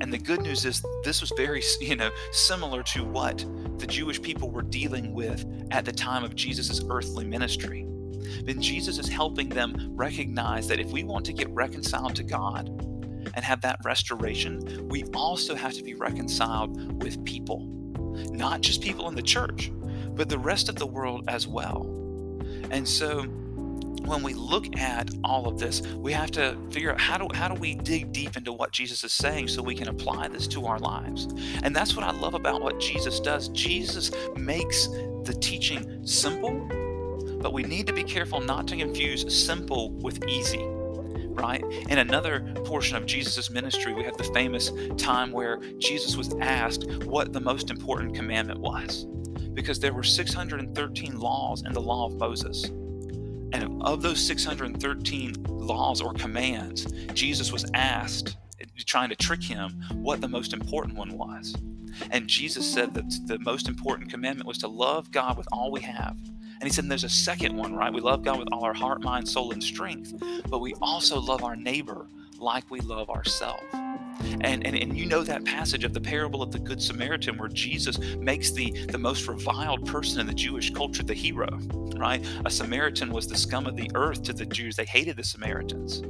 And 0.00 0.12
the 0.12 0.18
good 0.18 0.42
news 0.42 0.64
is 0.64 0.84
this 1.02 1.20
was 1.20 1.32
very, 1.36 1.62
you 1.80 1.96
know, 1.96 2.10
similar 2.30 2.82
to 2.84 3.04
what 3.04 3.44
the 3.78 3.86
Jewish 3.86 4.20
people 4.20 4.50
were 4.50 4.62
dealing 4.62 5.12
with 5.12 5.44
at 5.70 5.84
the 5.84 5.92
time 5.92 6.24
of 6.24 6.34
Jesus' 6.34 6.82
earthly 6.88 7.24
ministry. 7.24 7.86
Then 8.44 8.60
Jesus 8.60 8.98
is 8.98 9.08
helping 9.08 9.48
them 9.48 9.92
recognize 9.94 10.68
that 10.68 10.80
if 10.80 10.90
we 10.90 11.04
want 11.04 11.24
to 11.26 11.32
get 11.32 11.48
reconciled 11.50 12.16
to 12.16 12.22
God 12.22 12.68
and 13.34 13.44
have 13.44 13.60
that 13.62 13.78
restoration, 13.84 14.88
we 14.88 15.04
also 15.14 15.54
have 15.54 15.72
to 15.74 15.82
be 15.82 15.94
reconciled 15.94 17.02
with 17.02 17.24
people. 17.24 17.66
Not 18.30 18.60
just 18.60 18.80
people 18.80 19.08
in 19.08 19.14
the 19.14 19.22
church, 19.22 19.70
but 20.14 20.28
the 20.28 20.38
rest 20.38 20.68
of 20.68 20.76
the 20.76 20.86
world 20.86 21.24
as 21.28 21.46
well. 21.46 21.84
And 22.70 22.86
so 22.88 23.26
when 24.06 24.22
we 24.22 24.34
look 24.34 24.76
at 24.78 25.10
all 25.24 25.48
of 25.48 25.58
this, 25.58 25.82
we 25.82 26.12
have 26.12 26.30
to 26.32 26.56
figure 26.70 26.92
out 26.92 27.00
how 27.00 27.18
do 27.18 27.28
how 27.34 27.48
do 27.48 27.54
we 27.54 27.74
dig 27.74 28.12
deep 28.12 28.36
into 28.36 28.52
what 28.52 28.72
Jesus 28.72 29.02
is 29.04 29.12
saying 29.12 29.48
so 29.48 29.62
we 29.62 29.74
can 29.74 29.88
apply 29.88 30.28
this 30.28 30.46
to 30.48 30.66
our 30.66 30.78
lives. 30.78 31.26
And 31.62 31.74
that's 31.74 31.96
what 31.96 32.04
I 32.04 32.12
love 32.12 32.34
about 32.34 32.62
what 32.62 32.78
Jesus 32.78 33.20
does. 33.20 33.48
Jesus 33.48 34.10
makes 34.36 34.86
the 35.24 35.36
teaching 35.40 36.06
simple, 36.06 36.68
but 37.46 37.52
we 37.52 37.62
need 37.62 37.86
to 37.86 37.92
be 37.92 38.02
careful 38.02 38.40
not 38.40 38.66
to 38.66 38.76
confuse 38.76 39.32
simple 39.32 39.92
with 39.92 40.26
easy. 40.26 40.66
Right? 40.66 41.62
In 41.88 41.98
another 41.98 42.40
portion 42.64 42.96
of 42.96 43.06
Jesus' 43.06 43.50
ministry, 43.50 43.94
we 43.94 44.02
have 44.02 44.16
the 44.16 44.24
famous 44.34 44.72
time 44.96 45.30
where 45.30 45.60
Jesus 45.78 46.16
was 46.16 46.34
asked 46.40 47.04
what 47.04 47.32
the 47.32 47.38
most 47.38 47.70
important 47.70 48.16
commandment 48.16 48.58
was. 48.58 49.04
Because 49.54 49.78
there 49.78 49.94
were 49.94 50.02
613 50.02 51.20
laws 51.20 51.62
in 51.64 51.72
the 51.72 51.80
law 51.80 52.06
of 52.06 52.16
Moses. 52.16 52.64
And 52.64 53.80
of 53.82 54.02
those 54.02 54.18
613 54.26 55.46
laws 55.48 56.00
or 56.00 56.14
commands, 56.14 56.90
Jesus 57.14 57.52
was 57.52 57.70
asked, 57.74 58.38
trying 58.86 59.10
to 59.10 59.14
trick 59.14 59.44
him, 59.44 59.84
what 59.92 60.20
the 60.20 60.26
most 60.26 60.52
important 60.52 60.96
one 60.96 61.16
was. 61.16 61.54
And 62.10 62.26
Jesus 62.26 62.68
said 62.68 62.92
that 62.94 63.08
the 63.26 63.38
most 63.38 63.68
important 63.68 64.10
commandment 64.10 64.48
was 64.48 64.58
to 64.58 64.66
love 64.66 65.12
God 65.12 65.38
with 65.38 65.46
all 65.52 65.70
we 65.70 65.82
have. 65.82 66.16
And 66.60 66.62
he 66.64 66.70
said, 66.70 66.88
there's 66.88 67.04
a 67.04 67.08
second 67.08 67.56
one, 67.56 67.74
right? 67.74 67.92
We 67.92 68.00
love 68.00 68.24
God 68.24 68.38
with 68.38 68.48
all 68.52 68.64
our 68.64 68.74
heart, 68.74 69.02
mind, 69.02 69.28
soul, 69.28 69.52
and 69.52 69.62
strength, 69.62 70.14
but 70.48 70.60
we 70.60 70.74
also 70.80 71.20
love 71.20 71.44
our 71.44 71.56
neighbor 71.56 72.06
like 72.38 72.70
we 72.70 72.80
love 72.80 73.10
ourselves. 73.10 73.62
And, 74.40 74.66
and, 74.66 74.76
and 74.76 74.96
you 74.96 75.06
know 75.06 75.22
that 75.22 75.44
passage 75.44 75.84
of 75.84 75.92
the 75.92 76.00
parable 76.00 76.42
of 76.42 76.50
the 76.50 76.58
Good 76.58 76.82
Samaritan 76.82 77.36
where 77.36 77.48
Jesus 77.48 77.98
makes 78.16 78.50
the, 78.50 78.70
the 78.86 78.98
most 78.98 79.26
reviled 79.28 79.86
person 79.86 80.20
in 80.20 80.26
the 80.26 80.34
Jewish 80.34 80.70
culture 80.70 81.02
the 81.02 81.14
hero, 81.14 81.48
right? 81.96 82.24
A 82.44 82.50
Samaritan 82.50 83.10
was 83.10 83.26
the 83.26 83.36
scum 83.36 83.66
of 83.66 83.76
the 83.76 83.90
earth 83.94 84.22
to 84.24 84.32
the 84.32 84.46
Jews. 84.46 84.76
They 84.76 84.84
hated 84.84 85.16
the 85.16 85.24
Samaritans. 85.24 86.02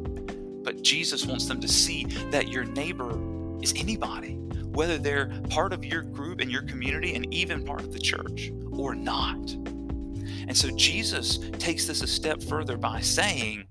But 0.65 0.83
Jesus 0.83 1.27
wants 1.27 1.47
them 1.47 1.61
to 1.61 1.69
see 1.69 2.05
that 2.31 2.49
your 2.49 2.65
neighbor 2.65 3.19
is 3.63 3.75
anybody, 3.77 4.35
whether 4.73 4.99
they're 4.99 5.31
part 5.51 5.73
of 5.73 5.85
your 5.85 6.03
group 6.03 6.41
and 6.41 6.51
your 6.51 6.63
community 6.63 7.15
and 7.15 7.33
even 7.33 7.65
part 7.65 7.81
of 7.81 7.93
the 7.93 7.99
church 7.99 8.53
or 8.73 8.95
not. 8.95 9.57
And 10.49 10.57
so 10.57 10.71
Jesus 10.71 11.39
takes 11.59 11.87
this 11.87 12.03
a 12.03 12.07
step 12.07 12.43
further 12.43 12.77
by 12.77 13.01
saying, 13.01 13.67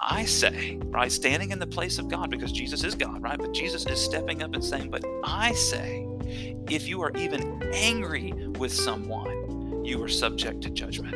I 0.00 0.24
say, 0.24 0.78
right, 0.86 1.12
standing 1.12 1.52
in 1.52 1.60
the 1.60 1.66
place 1.66 1.98
of 1.98 2.08
God 2.08 2.30
because 2.30 2.50
Jesus 2.50 2.82
is 2.82 2.94
God, 2.94 3.22
right? 3.22 3.38
But 3.38 3.52
Jesus 3.52 3.86
is 3.86 4.00
stepping 4.00 4.42
up 4.42 4.52
and 4.52 4.64
saying, 4.64 4.90
But 4.90 5.04
I 5.22 5.52
say, 5.52 6.06
if 6.68 6.88
you 6.88 7.02
are 7.02 7.12
even 7.16 7.62
angry 7.72 8.32
with 8.58 8.72
someone, 8.72 9.84
you 9.84 10.02
are 10.02 10.08
subject 10.08 10.62
to 10.62 10.70
judgment. 10.70 11.14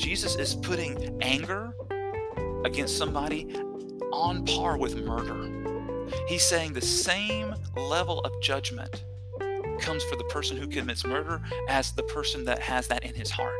Jesus 0.00 0.36
is 0.36 0.54
putting 0.54 1.22
anger 1.22 1.74
against 2.64 2.96
somebody 2.96 3.54
on 4.12 4.44
par 4.44 4.78
with 4.78 4.96
murder. 4.96 5.54
He's 6.28 6.46
saying 6.46 6.72
the 6.72 6.80
same 6.80 7.54
level 7.76 8.20
of 8.20 8.40
judgment 8.40 9.04
comes 9.80 10.04
for 10.04 10.16
the 10.16 10.24
person 10.24 10.56
who 10.56 10.66
commits 10.66 11.04
murder 11.06 11.40
as 11.68 11.92
the 11.92 12.02
person 12.04 12.44
that 12.44 12.58
has 12.60 12.88
that 12.88 13.04
in 13.04 13.14
his 13.14 13.30
heart. 13.30 13.52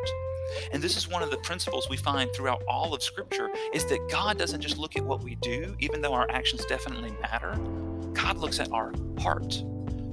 And 0.71 0.81
this 0.81 0.97
is 0.97 1.07
one 1.07 1.23
of 1.23 1.31
the 1.31 1.37
principles 1.37 1.87
we 1.89 1.97
find 1.97 2.31
throughout 2.33 2.63
all 2.67 2.93
of 2.93 3.03
Scripture 3.03 3.49
is 3.73 3.85
that 3.85 4.09
God 4.09 4.37
doesn't 4.37 4.61
just 4.61 4.77
look 4.77 4.97
at 4.97 5.05
what 5.05 5.23
we 5.23 5.35
do, 5.35 5.75
even 5.79 6.01
though 6.01 6.13
our 6.13 6.29
actions 6.29 6.65
definitely 6.65 7.13
matter. 7.21 7.55
God 8.13 8.37
looks 8.37 8.59
at 8.59 8.71
our 8.71 8.91
heart. 9.19 9.63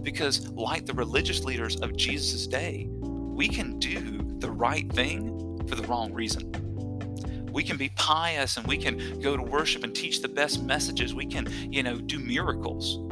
Because, 0.03 0.49
like 0.51 0.87
the 0.87 0.95
religious 0.95 1.43
leaders 1.45 1.77
of 1.77 1.97
Jesus' 1.97 2.47
day, 2.47 2.87
we 2.91 3.49
can 3.49 3.79
do 3.79 4.21
the 4.39 4.51
right 4.51 4.91
thing 4.93 5.65
for 5.67 5.75
the 5.75 5.83
wrong 5.85 6.13
reason. 6.13 6.53
We 7.53 7.65
can 7.65 7.77
be 7.77 7.89
pious 7.97 8.57
and 8.57 8.67
we 8.67 8.77
can 8.77 9.21
go 9.21 9.37
to 9.37 9.43
worship 9.43 9.83
and 9.83 9.95
teach 9.95 10.21
the 10.21 10.29
best 10.29 10.63
messages. 10.63 11.15
We 11.15 11.27
can, 11.27 11.49
you 11.73 11.83
know, 11.83 11.99
do 11.99 12.19
miracles 12.19 13.06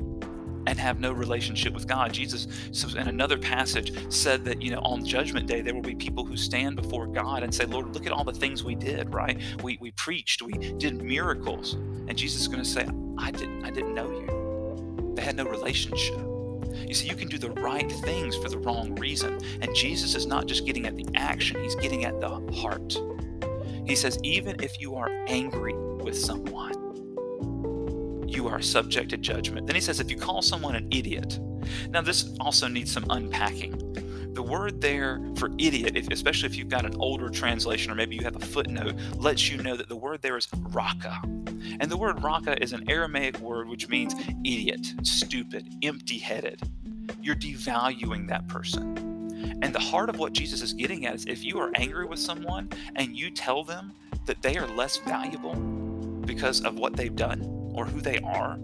and 0.67 0.79
have 0.79 1.01
no 1.01 1.13
relationship 1.13 1.75
with 1.75 1.87
God. 1.87 2.13
Jesus, 2.13 2.47
in 2.95 3.09
another 3.09 3.39
passage, 3.39 3.93
said 4.13 4.45
that, 4.45 4.63
you 4.63 4.71
know, 4.71 4.81
on 4.81 5.05
Judgment 5.05 5.47
Day, 5.47 5.61
there 5.61 5.75
will 5.75 5.83
be 5.83 5.95
people 5.95 6.25
who 6.25 6.37
stand 6.37 6.77
before 6.77 7.07
God 7.07 7.43
and 7.43 7.55
say, 7.55 7.65
Lord, 7.65 7.95
look 7.95 8.07
at 8.07 8.13
all 8.13 8.25
the 8.25 8.33
things 8.33 8.65
we 8.65 8.75
did, 8.75 9.13
right? 9.13 9.41
We, 9.63 9.79
we 9.81 9.91
preached, 9.93 10.43
we 10.43 10.53
did 10.53 11.03
miracles. 11.03 11.75
And 11.75 12.17
Jesus 12.17 12.43
is 12.43 12.49
going 12.49 12.63
to 12.63 12.69
say, 12.69 12.87
I 13.19 13.31
didn't, 13.31 13.65
I 13.65 13.71
didn't 13.71 13.95
know 13.95 14.11
you. 14.11 15.13
They 15.15 15.23
had 15.23 15.37
no 15.37 15.45
relationship. 15.45 16.19
You 16.87 16.95
see, 16.95 17.09
you 17.09 17.15
can 17.15 17.29
do 17.29 17.39
the 17.39 17.51
right 17.51 17.91
things 17.91 18.37
for 18.37 18.49
the 18.49 18.59
wrong 18.59 18.95
reason. 18.97 19.39
And 19.61 19.75
Jesus 19.75 20.15
is 20.15 20.27
not 20.27 20.47
just 20.47 20.67
getting 20.67 20.87
at 20.87 20.97
the 20.97 21.07
action, 21.15 21.63
he's 21.63 21.77
getting 21.77 22.05
at 22.05 22.21
the 22.21 22.31
heart. 22.53 22.97
He 23.87 23.95
says, 23.95 24.19
even 24.23 24.63
if 24.63 24.81
you 24.81 24.97
are 24.97 25.11
angry 25.29 25.75
with 25.75 26.19
someone, 26.19 26.84
you 28.35 28.49
are 28.49 28.61
subject 28.61 29.11
to 29.11 29.17
judgment. 29.17 29.67
Then 29.67 29.75
he 29.75 29.81
says, 29.81 30.01
if 30.01 30.11
you 30.11 30.17
call 30.17 30.43
someone 30.43 30.75
an 30.75 30.89
idiot. 30.91 31.39
Now, 31.91 32.03
this 32.03 32.35
also 32.41 32.69
needs 32.69 32.93
some 32.93 33.07
unpacking. 33.11 34.33
The 34.35 34.43
word 34.43 34.81
there 34.81 35.21
for 35.37 35.51
idiot, 35.59 35.97
if, 35.97 36.11
especially 36.11 36.49
if 36.49 36.57
you've 36.57 36.69
got 36.69 36.85
an 36.85 36.97
older 36.99 37.29
translation 37.31 37.93
or 37.93 37.95
maybe 37.95 38.17
you 38.17 38.25
have 38.25 38.35
a 38.35 38.45
footnote, 38.45 38.97
lets 39.17 39.49
you 39.49 39.63
know 39.63 39.77
that 39.77 39.89
the 39.89 39.97
word 39.97 40.23
there 40.23 40.37
is 40.37 40.49
raka. 40.53 41.21
And 41.23 41.89
the 41.89 41.97
word 41.97 42.23
raka 42.23 42.61
is 42.61 42.73
an 42.73 42.91
Aramaic 42.91 43.39
word 43.39 43.69
which 43.69 43.89
means 43.89 44.15
idiot, 44.45 44.95
stupid, 45.03 45.73
empty 45.83 46.19
headed. 46.19 46.61
You're 47.23 47.37
devaluing 47.37 48.29
that 48.29 48.49
person. 48.49 49.15
And 49.63 49.73
the 49.73 49.81
heart 49.81 50.09
of 50.09 50.19
what 50.19 50.33
Jesus 50.33 50.63
is 50.63 50.73
getting 50.73 51.07
at 51.07 51.15
is 51.15 51.27
if 51.27 51.45
you 51.45 51.59
are 51.59 51.71
angry 51.77 52.07
with 52.07 52.19
someone 52.19 52.69
and 52.97 53.17
you 53.17 53.31
tell 53.31 53.63
them 53.63 53.93
that 54.27 54.43
they 54.43 54.57
are 54.57 54.67
less 54.67 54.97
valuable 54.97 55.55
because 55.55 56.61
of 56.63 56.77
what 56.77 56.97
they've 56.97 57.15
done, 57.15 57.64
or 57.75 57.85
who 57.85 58.01
they 58.01 58.19
are, 58.21 58.59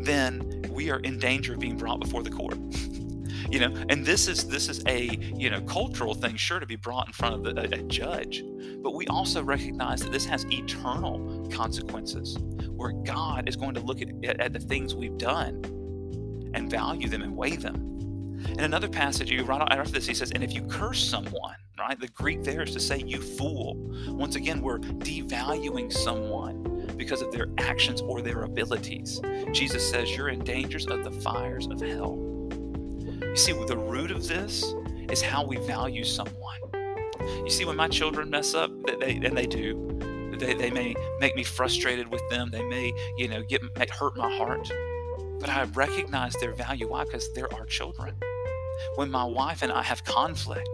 then 0.00 0.64
we 0.70 0.90
are 0.90 1.00
in 1.00 1.18
danger 1.18 1.54
of 1.54 1.60
being 1.60 1.76
brought 1.76 2.00
before 2.00 2.22
the 2.22 2.30
court. 2.30 2.56
you 3.50 3.60
know, 3.60 3.72
and 3.88 4.04
this 4.04 4.28
is 4.28 4.48
this 4.48 4.68
is 4.68 4.82
a 4.86 5.18
you 5.36 5.50
know 5.50 5.60
cultural 5.62 6.14
thing, 6.14 6.36
sure, 6.36 6.60
to 6.60 6.66
be 6.66 6.76
brought 6.76 7.06
in 7.06 7.12
front 7.12 7.34
of 7.34 7.44
the, 7.44 7.60
a, 7.60 7.80
a 7.80 7.82
judge, 7.84 8.42
but 8.82 8.94
we 8.94 9.06
also 9.06 9.42
recognize 9.42 10.00
that 10.00 10.12
this 10.12 10.24
has 10.24 10.44
eternal 10.46 11.46
consequences, 11.52 12.38
where 12.70 12.92
God 12.92 13.48
is 13.48 13.56
going 13.56 13.74
to 13.74 13.80
look 13.80 14.00
at, 14.00 14.08
at, 14.40 14.52
the 14.52 14.60
things 14.60 14.94
we've 14.94 15.18
done 15.18 15.62
and 16.54 16.70
value 16.70 17.08
them 17.08 17.22
and 17.22 17.36
weigh 17.36 17.56
them. 17.56 17.76
In 18.50 18.60
another 18.60 18.88
passage, 18.88 19.30
you 19.30 19.44
right 19.44 19.66
after 19.70 19.92
this, 19.92 20.06
he 20.06 20.14
says, 20.14 20.30
"And 20.32 20.42
if 20.42 20.52
you 20.52 20.62
curse 20.62 21.02
someone." 21.02 21.56
Right? 21.78 22.00
The 22.00 22.08
Greek 22.08 22.42
there 22.42 22.62
is 22.62 22.72
to 22.72 22.80
say, 22.80 23.02
you 23.06 23.20
fool. 23.20 23.76
Once 24.08 24.34
again, 24.34 24.62
we're 24.62 24.78
devaluing 24.78 25.92
someone 25.92 26.65
because 26.96 27.22
of 27.22 27.32
their 27.32 27.48
actions 27.58 28.00
or 28.00 28.22
their 28.22 28.42
abilities. 28.42 29.20
Jesus 29.52 29.88
says, 29.88 30.16
You're 30.16 30.28
in 30.28 30.40
dangers 30.40 30.86
of 30.86 31.04
the 31.04 31.10
fires 31.10 31.66
of 31.66 31.80
hell. 31.80 32.18
You 33.22 33.36
see, 33.36 33.52
the 33.52 33.76
root 33.76 34.10
of 34.10 34.26
this 34.26 34.74
is 35.10 35.22
how 35.22 35.44
we 35.44 35.56
value 35.58 36.04
someone. 36.04 36.58
You 37.20 37.50
see, 37.50 37.64
when 37.64 37.76
my 37.76 37.88
children 37.88 38.30
mess 38.30 38.54
up, 38.54 38.70
they, 39.00 39.16
and 39.16 39.36
they 39.36 39.46
do, 39.46 39.98
they, 40.38 40.54
they 40.54 40.70
may 40.70 40.94
make 41.20 41.34
me 41.36 41.42
frustrated 41.42 42.08
with 42.08 42.22
them. 42.30 42.50
They 42.50 42.62
may, 42.62 42.92
you 43.16 43.28
know, 43.28 43.42
get 43.42 43.62
hurt 43.90 44.16
my 44.16 44.34
heart. 44.36 44.70
But 45.40 45.50
I 45.50 45.64
recognize 45.74 46.34
their 46.34 46.52
value. 46.52 46.88
Why? 46.88 47.04
Because 47.04 47.32
they're 47.32 47.52
our 47.54 47.66
children. 47.66 48.14
When 48.96 49.10
my 49.10 49.24
wife 49.24 49.62
and 49.62 49.72
I 49.72 49.82
have 49.82 50.04
conflict, 50.04 50.68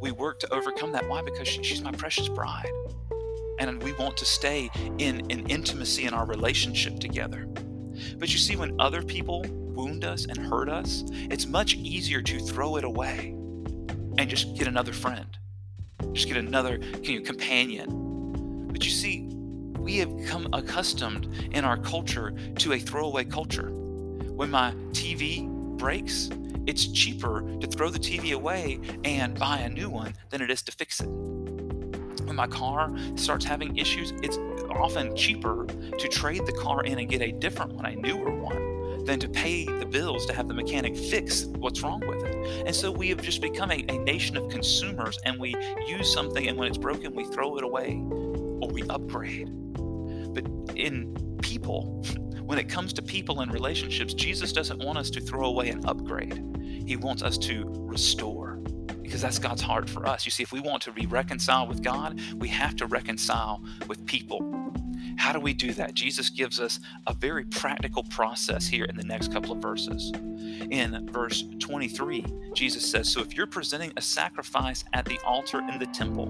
we 0.00 0.10
work 0.10 0.38
to 0.40 0.54
overcome 0.54 0.92
that. 0.92 1.08
Why? 1.08 1.22
Because 1.22 1.48
she, 1.48 1.62
she's 1.62 1.82
my 1.82 1.92
precious 1.92 2.28
bride 2.28 2.70
and 3.58 3.82
we 3.82 3.92
want 3.94 4.16
to 4.18 4.24
stay 4.24 4.70
in 4.98 5.20
an 5.30 5.46
intimacy 5.48 6.04
in 6.04 6.14
our 6.14 6.26
relationship 6.26 6.98
together. 6.98 7.46
But 8.18 8.32
you 8.32 8.38
see, 8.38 8.56
when 8.56 8.78
other 8.80 9.02
people 9.02 9.44
wound 9.48 10.04
us 10.04 10.26
and 10.26 10.36
hurt 10.36 10.68
us, 10.68 11.04
it's 11.10 11.46
much 11.46 11.74
easier 11.74 12.22
to 12.22 12.38
throw 12.38 12.76
it 12.76 12.84
away 12.84 13.34
and 14.18 14.28
just 14.28 14.56
get 14.56 14.66
another 14.66 14.92
friend, 14.92 15.26
just 16.12 16.28
get 16.28 16.36
another 16.36 16.78
companion. 17.24 18.68
But 18.68 18.84
you 18.84 18.90
see, 18.90 19.28
we 19.78 19.98
have 19.98 20.12
come 20.26 20.48
accustomed 20.52 21.26
in 21.52 21.64
our 21.64 21.76
culture 21.76 22.32
to 22.56 22.72
a 22.72 22.78
throwaway 22.78 23.24
culture. 23.24 23.70
When 23.70 24.50
my 24.50 24.72
TV 24.90 25.48
breaks, 25.78 26.30
it's 26.66 26.88
cheaper 26.88 27.42
to 27.60 27.66
throw 27.66 27.90
the 27.90 27.98
TV 27.98 28.34
away 28.34 28.80
and 29.04 29.38
buy 29.38 29.58
a 29.58 29.68
new 29.68 29.88
one 29.88 30.14
than 30.30 30.42
it 30.42 30.50
is 30.50 30.62
to 30.62 30.72
fix 30.72 31.00
it 31.00 31.35
when 32.24 32.36
my 32.36 32.46
car 32.46 32.90
starts 33.14 33.44
having 33.44 33.76
issues, 33.76 34.12
it's 34.22 34.38
often 34.70 35.14
cheaper 35.16 35.66
to 35.66 36.08
trade 36.08 36.44
the 36.46 36.52
car 36.52 36.84
in 36.84 36.98
and 36.98 37.08
get 37.08 37.22
a 37.22 37.32
different 37.32 37.72
one, 37.72 37.86
a 37.86 37.96
newer 37.96 38.30
one, 38.30 39.04
than 39.04 39.18
to 39.20 39.28
pay 39.28 39.64
the 39.64 39.86
bills 39.86 40.26
to 40.26 40.32
have 40.32 40.48
the 40.48 40.54
mechanic 40.54 40.96
fix 40.96 41.44
what's 41.44 41.82
wrong 41.82 42.00
with 42.06 42.22
it. 42.24 42.66
And 42.66 42.74
so 42.74 42.90
we 42.90 43.08
have 43.08 43.22
just 43.22 43.40
become 43.40 43.70
a, 43.70 43.84
a 43.88 43.98
nation 43.98 44.36
of 44.36 44.48
consumers 44.48 45.18
and 45.24 45.38
we 45.38 45.54
use 45.86 46.12
something 46.12 46.48
and 46.48 46.58
when 46.58 46.68
it's 46.68 46.78
broken, 46.78 47.14
we 47.14 47.24
throw 47.26 47.56
it 47.56 47.64
away 47.64 48.02
or 48.10 48.68
we 48.68 48.82
upgrade. 48.90 49.48
But 50.34 50.46
in 50.76 51.16
people, 51.42 52.04
when 52.42 52.58
it 52.58 52.68
comes 52.68 52.92
to 52.94 53.02
people 53.02 53.40
and 53.40 53.52
relationships, 53.52 54.14
Jesus 54.14 54.52
doesn't 54.52 54.82
want 54.82 54.98
us 54.98 55.10
to 55.10 55.20
throw 55.20 55.46
away 55.46 55.70
and 55.70 55.84
upgrade. 55.86 56.42
He 56.86 56.96
wants 56.96 57.22
us 57.22 57.38
to 57.38 57.64
restore 57.66 58.45
because 59.06 59.22
that's 59.22 59.38
God's 59.38 59.62
heart 59.62 59.88
for 59.88 60.06
us. 60.06 60.24
You 60.26 60.32
see, 60.32 60.42
if 60.42 60.52
we 60.52 60.60
want 60.60 60.82
to 60.82 60.92
be 60.92 61.06
reconciled 61.06 61.68
with 61.68 61.82
God, 61.82 62.20
we 62.36 62.48
have 62.48 62.76
to 62.76 62.86
reconcile 62.86 63.62
with 63.86 64.04
people. 64.06 64.72
How 65.16 65.32
do 65.32 65.40
we 65.40 65.54
do 65.54 65.72
that? 65.74 65.94
Jesus 65.94 66.28
gives 66.28 66.60
us 66.60 66.80
a 67.06 67.14
very 67.14 67.44
practical 67.44 68.02
process 68.04 68.66
here 68.66 68.84
in 68.84 68.96
the 68.96 69.04
next 69.04 69.32
couple 69.32 69.52
of 69.52 69.58
verses. 69.58 70.12
In 70.70 71.08
verse 71.10 71.44
23, 71.58 72.24
Jesus 72.54 72.88
says, 72.88 73.10
So 73.10 73.20
if 73.20 73.34
you're 73.36 73.46
presenting 73.46 73.92
a 73.96 74.02
sacrifice 74.02 74.84
at 74.92 75.04
the 75.04 75.18
altar 75.24 75.60
in 75.60 75.78
the 75.78 75.86
temple, 75.86 76.26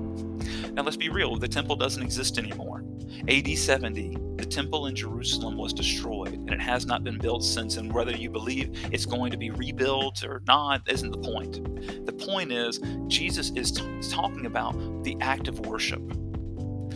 now 0.73 0.83
let's 0.83 0.97
be 0.97 1.09
real, 1.09 1.37
the 1.37 1.49
temple 1.49 1.77
doesn't 1.77 2.03
exist 2.03 2.39
anymore. 2.39 2.85
AD 3.29 3.49
70, 3.57 4.17
the 4.37 4.45
temple 4.45 4.87
in 4.87 4.95
Jerusalem 4.95 5.57
was 5.57 5.73
destroyed 5.73 6.35
and 6.35 6.51
it 6.51 6.61
has 6.61 6.87
not 6.87 7.05
been 7.05 7.19
built 7.19 7.45
since. 7.45 7.77
And 7.77 7.93
whether 7.93 8.13
you 8.13 8.31
believe 8.31 8.71
it's 8.93 9.07
going 9.07 9.31
to 9.31 9.37
be 9.37 9.51
rebuilt 9.51 10.25
or 10.25 10.43
not 10.47 10.83
isn't 10.89 11.11
the 11.11 11.19
point. 11.19 12.07
The 12.07 12.13
point 12.13 12.53
is, 12.53 12.81
Jesus 13.09 13.51
is 13.55 13.73
t- 13.73 13.83
talking 14.11 14.47
about 14.47 14.75
the 15.05 15.17
act 15.21 15.49
of 15.49 15.61
worship. 15.67 16.03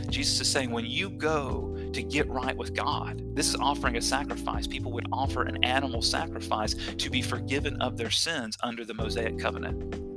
Jesus 0.08 0.40
is 0.40 0.50
saying, 0.50 0.70
when 0.70 0.86
you 0.86 1.10
go 1.10 1.70
to 1.92 2.02
get 2.02 2.28
right 2.28 2.56
with 2.56 2.74
God. 2.74 3.22
This 3.34 3.48
is 3.48 3.56
offering 3.56 3.96
a 3.96 4.00
sacrifice. 4.00 4.66
People 4.66 4.92
would 4.92 5.06
offer 5.12 5.42
an 5.42 5.62
animal 5.64 6.02
sacrifice 6.02 6.74
to 6.74 7.10
be 7.10 7.22
forgiven 7.22 7.80
of 7.80 7.96
their 7.96 8.10
sins 8.10 8.56
under 8.62 8.84
the 8.84 8.94
Mosaic 8.94 9.38
covenant. 9.38 10.09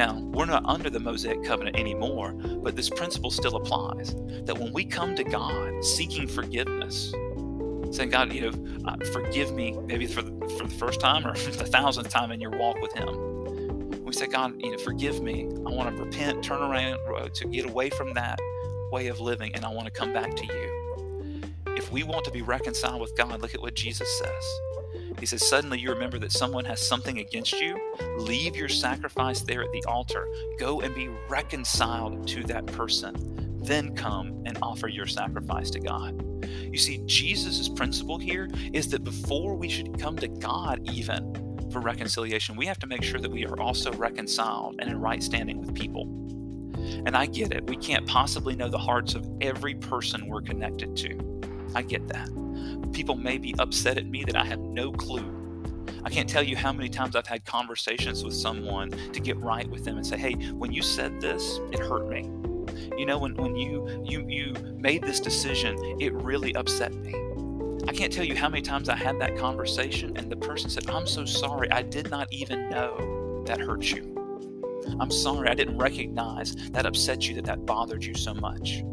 Now, 0.00 0.18
we're 0.32 0.46
not 0.46 0.64
under 0.64 0.88
the 0.88 0.98
Mosaic 0.98 1.44
covenant 1.44 1.78
anymore, 1.78 2.32
but 2.32 2.74
this 2.74 2.88
principle 2.88 3.30
still 3.30 3.56
applies 3.56 4.14
that 4.46 4.58
when 4.58 4.72
we 4.72 4.82
come 4.82 5.14
to 5.14 5.22
God 5.22 5.84
seeking 5.84 6.26
forgiveness, 6.26 7.10
saying, 7.94 8.08
God, 8.08 8.32
you 8.32 8.50
know, 8.50 8.86
uh, 8.86 8.96
forgive 9.12 9.52
me, 9.52 9.72
maybe 9.84 10.06
for 10.06 10.22
the, 10.22 10.30
for 10.56 10.66
the 10.66 10.74
first 10.74 11.00
time 11.00 11.26
or 11.26 11.34
the 11.36 11.66
thousandth 11.66 12.08
time 12.08 12.32
in 12.32 12.40
your 12.40 12.52
walk 12.52 12.80
with 12.80 12.94
Him, 12.94 14.02
we 14.02 14.14
say, 14.14 14.26
God, 14.26 14.58
you 14.62 14.70
know, 14.70 14.78
forgive 14.78 15.20
me. 15.20 15.44
I 15.66 15.70
want 15.70 15.94
to 15.94 16.02
repent, 16.02 16.42
turn 16.42 16.62
around, 16.62 16.98
uh, 17.14 17.28
to 17.28 17.48
get 17.48 17.66
away 17.66 17.90
from 17.90 18.14
that 18.14 18.38
way 18.90 19.08
of 19.08 19.20
living, 19.20 19.54
and 19.54 19.66
I 19.66 19.68
want 19.68 19.84
to 19.84 19.92
come 19.92 20.14
back 20.14 20.34
to 20.34 20.46
you 20.46 20.80
if 21.76 21.92
we 21.92 22.04
want 22.04 22.24
to 22.24 22.30
be 22.30 22.40
reconciled 22.42 23.00
with 23.00 23.16
God, 23.16 23.40
look 23.40 23.54
at 23.54 23.60
what 23.60 23.74
Jesus 23.74 24.08
says. 24.18 24.79
He 25.20 25.26
says, 25.26 25.46
Suddenly 25.46 25.78
you 25.78 25.90
remember 25.90 26.18
that 26.18 26.32
someone 26.32 26.64
has 26.64 26.86
something 26.86 27.18
against 27.18 27.52
you. 27.60 27.78
Leave 28.16 28.56
your 28.56 28.68
sacrifice 28.68 29.42
there 29.42 29.62
at 29.62 29.70
the 29.70 29.84
altar. 29.86 30.26
Go 30.58 30.80
and 30.80 30.94
be 30.94 31.08
reconciled 31.28 32.26
to 32.28 32.42
that 32.44 32.66
person. 32.66 33.58
Then 33.62 33.94
come 33.94 34.42
and 34.46 34.56
offer 34.62 34.88
your 34.88 35.06
sacrifice 35.06 35.70
to 35.70 35.80
God. 35.80 36.24
You 36.72 36.78
see, 36.78 37.02
Jesus' 37.04 37.68
principle 37.68 38.18
here 38.18 38.48
is 38.72 38.88
that 38.90 39.04
before 39.04 39.54
we 39.54 39.68
should 39.68 40.00
come 40.00 40.16
to 40.16 40.28
God, 40.28 40.80
even 40.90 41.68
for 41.70 41.80
reconciliation, 41.80 42.56
we 42.56 42.66
have 42.66 42.78
to 42.78 42.86
make 42.86 43.02
sure 43.02 43.20
that 43.20 43.30
we 43.30 43.44
are 43.44 43.60
also 43.60 43.92
reconciled 43.92 44.76
and 44.78 44.90
in 44.90 45.00
right 45.00 45.22
standing 45.22 45.60
with 45.60 45.74
people. 45.74 46.04
And 47.06 47.16
I 47.16 47.26
get 47.26 47.52
it. 47.52 47.66
We 47.68 47.76
can't 47.76 48.06
possibly 48.06 48.56
know 48.56 48.68
the 48.68 48.78
hearts 48.78 49.14
of 49.14 49.28
every 49.40 49.74
person 49.74 50.26
we're 50.26 50.40
connected 50.40 50.96
to. 50.96 51.40
I 51.74 51.82
get 51.82 52.08
that. 52.08 52.28
People 52.92 53.16
may 53.16 53.38
be 53.38 53.54
upset 53.58 53.98
at 53.98 54.06
me 54.06 54.24
that 54.24 54.36
I 54.36 54.44
have 54.44 54.60
no 54.60 54.92
clue. 54.92 55.40
I 56.04 56.10
can't 56.10 56.28
tell 56.28 56.42
you 56.42 56.56
how 56.56 56.72
many 56.72 56.88
times 56.88 57.14
I've 57.14 57.26
had 57.26 57.44
conversations 57.44 58.24
with 58.24 58.34
someone 58.34 58.90
to 59.12 59.20
get 59.20 59.36
right 59.38 59.68
with 59.68 59.84
them 59.84 59.96
and 59.96 60.06
say, 60.06 60.16
"Hey, 60.16 60.34
when 60.52 60.72
you 60.72 60.82
said 60.82 61.20
this, 61.20 61.60
it 61.72 61.78
hurt 61.78 62.08
me. 62.08 62.30
You 62.96 63.06
know, 63.06 63.18
when, 63.18 63.34
when 63.34 63.56
you 63.56 63.86
you 64.04 64.24
you 64.28 64.54
made 64.78 65.02
this 65.02 65.20
decision, 65.20 65.76
it 66.00 66.12
really 66.14 66.54
upset 66.54 66.94
me." 66.94 67.14
I 67.88 67.92
can't 67.92 68.12
tell 68.12 68.24
you 68.24 68.36
how 68.36 68.48
many 68.48 68.62
times 68.62 68.88
I 68.88 68.96
had 68.96 69.18
that 69.20 69.36
conversation 69.36 70.16
and 70.16 70.30
the 70.30 70.36
person 70.36 70.70
said, 70.70 70.88
"I'm 70.88 71.06
so 71.06 71.24
sorry. 71.24 71.70
I 71.70 71.82
did 71.82 72.10
not 72.10 72.28
even 72.32 72.70
know 72.70 73.42
that 73.46 73.60
hurt 73.60 73.90
you. 73.90 74.16
I'm 74.98 75.10
sorry. 75.10 75.48
I 75.48 75.54
didn't 75.54 75.78
recognize 75.78 76.54
that 76.72 76.86
upset 76.86 77.28
you 77.28 77.34
that 77.34 77.44
that 77.44 77.66
bothered 77.66 78.04
you 78.04 78.14
so 78.14 78.34
much." 78.34 78.84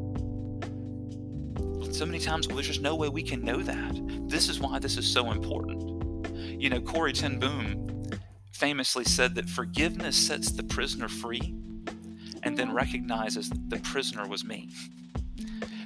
So 1.98 2.06
many 2.06 2.20
times, 2.20 2.48
well, 2.48 2.58
there's 2.58 2.68
just 2.68 2.84
no 2.84 2.96
way 2.96 3.10
we 3.10 3.24
can 3.24 3.44
know 3.44 3.64
that. 3.64 4.30
This 4.30 4.50
is 4.50 4.60
why 4.60 4.78
this 4.78 4.98
is 4.98 5.12
so 5.12 5.32
important. 5.32 6.28
You 6.62 6.70
know, 6.70 6.80
Corrie 6.80 7.12
ten 7.12 7.40
Boom 7.40 8.04
famously 8.52 9.04
said 9.04 9.34
that 9.34 9.50
forgiveness 9.50 10.16
sets 10.16 10.52
the 10.52 10.62
prisoner 10.62 11.08
free 11.08 11.56
and 12.44 12.56
then 12.56 12.72
recognizes 12.72 13.50
the 13.70 13.80
prisoner 13.80 14.28
was 14.28 14.46
me. 14.46 14.70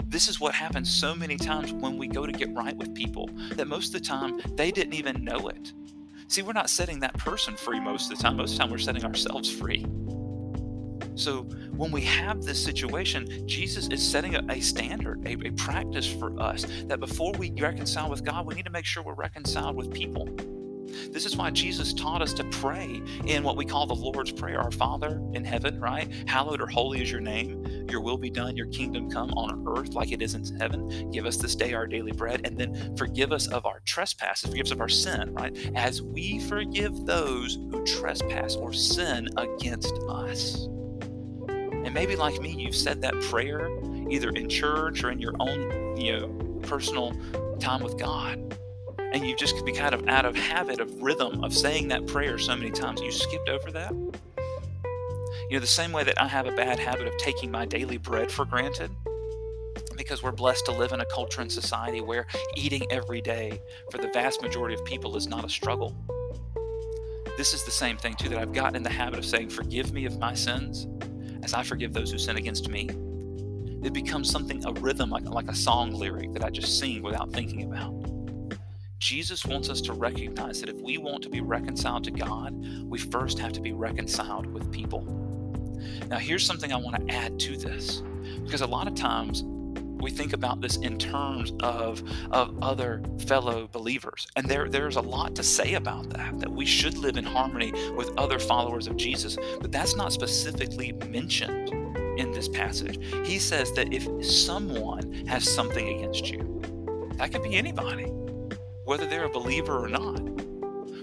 This 0.03 0.27
is 0.27 0.37
what 0.37 0.53
happens 0.53 0.91
so 0.93 1.15
many 1.15 1.37
times 1.37 1.71
when 1.71 1.97
we 1.97 2.09
go 2.09 2.25
to 2.25 2.33
get 2.33 2.53
right 2.53 2.75
with 2.75 2.93
people 2.93 3.29
that 3.55 3.69
most 3.69 3.95
of 3.95 4.01
the 4.01 4.05
time 4.05 4.41
they 4.57 4.69
didn't 4.69 4.95
even 4.95 5.23
know 5.23 5.47
it. 5.47 5.71
See, 6.27 6.41
we're 6.41 6.51
not 6.51 6.69
setting 6.69 6.99
that 6.99 7.17
person 7.19 7.55
free 7.55 7.79
most 7.79 8.11
of 8.11 8.17
the 8.17 8.21
time. 8.21 8.35
Most 8.35 8.51
of 8.51 8.57
the 8.57 8.63
time, 8.63 8.71
we're 8.71 8.79
setting 8.79 9.05
ourselves 9.05 9.49
free. 9.49 9.85
So 11.15 11.43
when 11.75 11.91
we 11.91 12.01
have 12.01 12.43
this 12.43 12.63
situation, 12.63 13.47
Jesus 13.47 13.87
is 13.89 14.01
setting 14.05 14.35
a, 14.35 14.43
a 14.49 14.59
standard, 14.61 15.25
a, 15.27 15.33
a 15.47 15.51
practice 15.51 16.07
for 16.07 16.39
us 16.39 16.65
that 16.85 16.99
before 16.99 17.33
we 17.37 17.51
reconcile 17.51 18.09
with 18.09 18.23
God, 18.23 18.45
we 18.45 18.55
need 18.55 18.65
to 18.65 18.71
make 18.71 18.85
sure 18.85 19.03
we're 19.03 19.13
reconciled 19.13 19.75
with 19.75 19.93
people. 19.93 20.27
This 21.11 21.25
is 21.25 21.37
why 21.37 21.51
Jesus 21.51 21.93
taught 21.93 22.21
us 22.21 22.33
to 22.33 22.43
pray 22.45 23.01
in 23.25 23.43
what 23.43 23.55
we 23.55 23.65
call 23.65 23.85
the 23.85 23.95
Lord's 23.95 24.31
Prayer 24.31 24.59
Our 24.59 24.71
Father 24.71 25.21
in 25.33 25.43
heaven, 25.43 25.79
right? 25.79 26.11
Hallowed 26.27 26.61
or 26.61 26.67
holy 26.67 27.01
is 27.01 27.11
your 27.11 27.21
name. 27.21 27.65
Your 27.89 28.01
will 28.01 28.17
be 28.17 28.29
done, 28.29 28.57
your 28.57 28.67
kingdom 28.67 29.09
come 29.09 29.31
on 29.31 29.63
earth 29.67 29.93
like 29.93 30.11
it 30.11 30.21
is 30.21 30.35
in 30.35 30.43
heaven. 30.57 31.09
Give 31.11 31.25
us 31.25 31.37
this 31.37 31.55
day 31.55 31.73
our 31.73 31.87
daily 31.87 32.11
bread, 32.11 32.41
and 32.45 32.57
then 32.57 32.95
forgive 32.97 33.31
us 33.31 33.47
of 33.47 33.65
our 33.65 33.81
trespasses, 33.85 34.49
forgive 34.49 34.67
us 34.67 34.71
of 34.71 34.81
our 34.81 34.89
sin, 34.89 35.33
right? 35.33 35.55
As 35.75 36.01
we 36.01 36.39
forgive 36.39 37.05
those 37.05 37.55
who 37.55 37.83
trespass 37.85 38.55
or 38.55 38.73
sin 38.73 39.29
against 39.37 39.93
us. 40.09 40.67
And 41.83 41.93
maybe 41.93 42.15
like 42.15 42.39
me, 42.39 42.51
you've 42.51 42.75
said 42.75 43.01
that 43.01 43.19
prayer 43.21 43.69
either 44.09 44.29
in 44.29 44.49
church 44.49 45.03
or 45.03 45.11
in 45.11 45.19
your 45.19 45.33
own, 45.39 45.97
you 45.97 46.19
know, 46.19 46.27
personal 46.61 47.13
time 47.59 47.81
with 47.81 47.97
God. 47.97 48.57
And 49.13 49.25
you've 49.25 49.39
just 49.39 49.65
be 49.65 49.71
kind 49.71 49.93
of 49.93 50.07
out 50.07 50.25
of 50.25 50.35
habit 50.35 50.79
of 50.79 51.01
rhythm 51.01 51.43
of 51.43 51.53
saying 51.53 51.87
that 51.89 52.07
prayer 52.07 52.37
so 52.37 52.55
many 52.55 52.71
times, 52.71 53.01
you 53.01 53.11
skipped 53.11 53.49
over 53.49 53.71
that. 53.71 53.91
You 55.49 55.57
know, 55.57 55.59
the 55.59 55.67
same 55.67 55.91
way 55.91 56.03
that 56.03 56.21
I 56.21 56.27
have 56.27 56.45
a 56.45 56.51
bad 56.51 56.79
habit 56.79 57.07
of 57.07 57.17
taking 57.17 57.51
my 57.51 57.65
daily 57.65 57.97
bread 57.97 58.31
for 58.31 58.45
granted, 58.45 58.91
because 59.97 60.23
we're 60.23 60.31
blessed 60.31 60.65
to 60.65 60.71
live 60.71 60.93
in 60.93 61.01
a 61.01 61.05
culture 61.05 61.41
and 61.41 61.51
society 61.51 61.99
where 61.99 62.25
eating 62.55 62.89
every 62.89 63.21
day 63.21 63.59
for 63.91 63.97
the 63.97 64.07
vast 64.09 64.41
majority 64.41 64.75
of 64.75 64.85
people 64.85 65.17
is 65.17 65.27
not 65.27 65.43
a 65.43 65.49
struggle. 65.49 65.95
This 67.37 67.53
is 67.53 67.63
the 67.63 67.71
same 67.71 67.97
thing, 67.97 68.15
too, 68.15 68.29
that 68.29 68.39
I've 68.39 68.53
gotten 68.53 68.75
in 68.75 68.83
the 68.83 68.89
habit 68.89 69.19
of 69.19 69.25
saying, 69.25 69.49
Forgive 69.49 69.93
me 69.93 70.05
of 70.05 70.19
my 70.19 70.33
sins 70.33 70.87
as 71.43 71.53
I 71.53 71.63
forgive 71.63 71.93
those 71.93 72.11
who 72.11 72.17
sin 72.17 72.37
against 72.37 72.69
me. 72.69 72.89
It 73.83 73.93
becomes 73.93 74.29
something, 74.29 74.63
a 74.65 74.73
rhythm, 74.73 75.09
like, 75.09 75.25
like 75.25 75.49
a 75.49 75.55
song 75.55 75.91
lyric 75.91 76.33
that 76.33 76.43
I 76.43 76.49
just 76.49 76.77
sing 76.77 77.01
without 77.01 77.31
thinking 77.31 77.63
about. 77.63 77.93
Jesus 78.99 79.45
wants 79.45 79.69
us 79.69 79.81
to 79.81 79.93
recognize 79.93 80.59
that 80.59 80.69
if 80.69 80.79
we 80.79 80.99
want 80.99 81.23
to 81.23 81.29
be 81.29 81.41
reconciled 81.41 82.03
to 82.03 82.11
God, 82.11 82.53
we 82.83 82.99
first 82.99 83.39
have 83.39 83.51
to 83.53 83.61
be 83.61 83.73
reconciled 83.73 84.45
with 84.45 84.71
people. 84.71 85.01
Now, 86.07 86.17
here's 86.17 86.45
something 86.45 86.71
I 86.71 86.77
want 86.77 87.07
to 87.07 87.13
add 87.13 87.39
to 87.39 87.57
this 87.57 88.03
because 88.43 88.61
a 88.61 88.67
lot 88.67 88.87
of 88.87 88.93
times 88.93 89.43
we 90.01 90.11
think 90.11 90.33
about 90.33 90.61
this 90.61 90.77
in 90.77 90.97
terms 90.97 91.53
of, 91.61 92.03
of 92.31 92.61
other 92.61 93.01
fellow 93.19 93.67
believers. 93.71 94.27
And 94.35 94.47
there, 94.47 94.67
there's 94.67 94.95
a 94.95 95.01
lot 95.01 95.35
to 95.35 95.43
say 95.43 95.75
about 95.75 96.09
that, 96.09 96.39
that 96.39 96.51
we 96.51 96.65
should 96.65 96.97
live 96.97 97.17
in 97.17 97.23
harmony 97.23 97.71
with 97.95 98.11
other 98.17 98.39
followers 98.39 98.87
of 98.87 98.97
Jesus. 98.97 99.37
But 99.59 99.71
that's 99.71 99.95
not 99.95 100.11
specifically 100.11 100.91
mentioned 101.09 101.69
in 102.19 102.31
this 102.31 102.47
passage. 102.47 102.99
He 103.25 103.39
says 103.39 103.71
that 103.73 103.93
if 103.93 104.25
someone 104.25 105.25
has 105.27 105.49
something 105.49 105.97
against 105.97 106.29
you, 106.29 106.61
that 107.17 107.31
could 107.31 107.43
be 107.43 107.55
anybody, 107.55 108.05
whether 108.85 109.05
they're 109.05 109.25
a 109.25 109.29
believer 109.29 109.77
or 109.77 109.87
not 109.87 110.21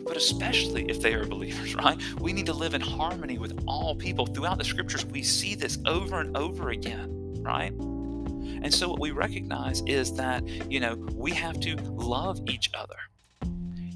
but 0.04 0.16
especially 0.16 0.84
if 0.88 1.02
they 1.02 1.12
are 1.12 1.26
believers, 1.26 1.74
right? 1.84 2.00
We 2.18 2.32
need 2.32 2.46
to 2.46 2.54
live 2.54 2.72
in 2.72 2.80
harmony 2.80 3.36
with 3.36 3.62
all 3.68 3.94
people. 3.94 4.24
Throughout 4.24 4.56
the 4.56 4.64
scriptures, 4.64 5.04
we 5.04 5.22
see 5.22 5.54
this 5.54 5.78
over 5.84 6.20
and 6.20 6.34
over 6.34 6.70
again, 6.70 7.34
right? 7.42 7.74
And 8.62 8.72
so 8.72 8.88
what 8.88 9.00
we 9.00 9.10
recognize 9.10 9.82
is 9.86 10.12
that, 10.14 10.46
you 10.70 10.80
know, 10.80 10.94
we 11.14 11.32
have 11.32 11.60
to 11.60 11.76
love 11.76 12.40
each 12.48 12.70
other. 12.74 12.96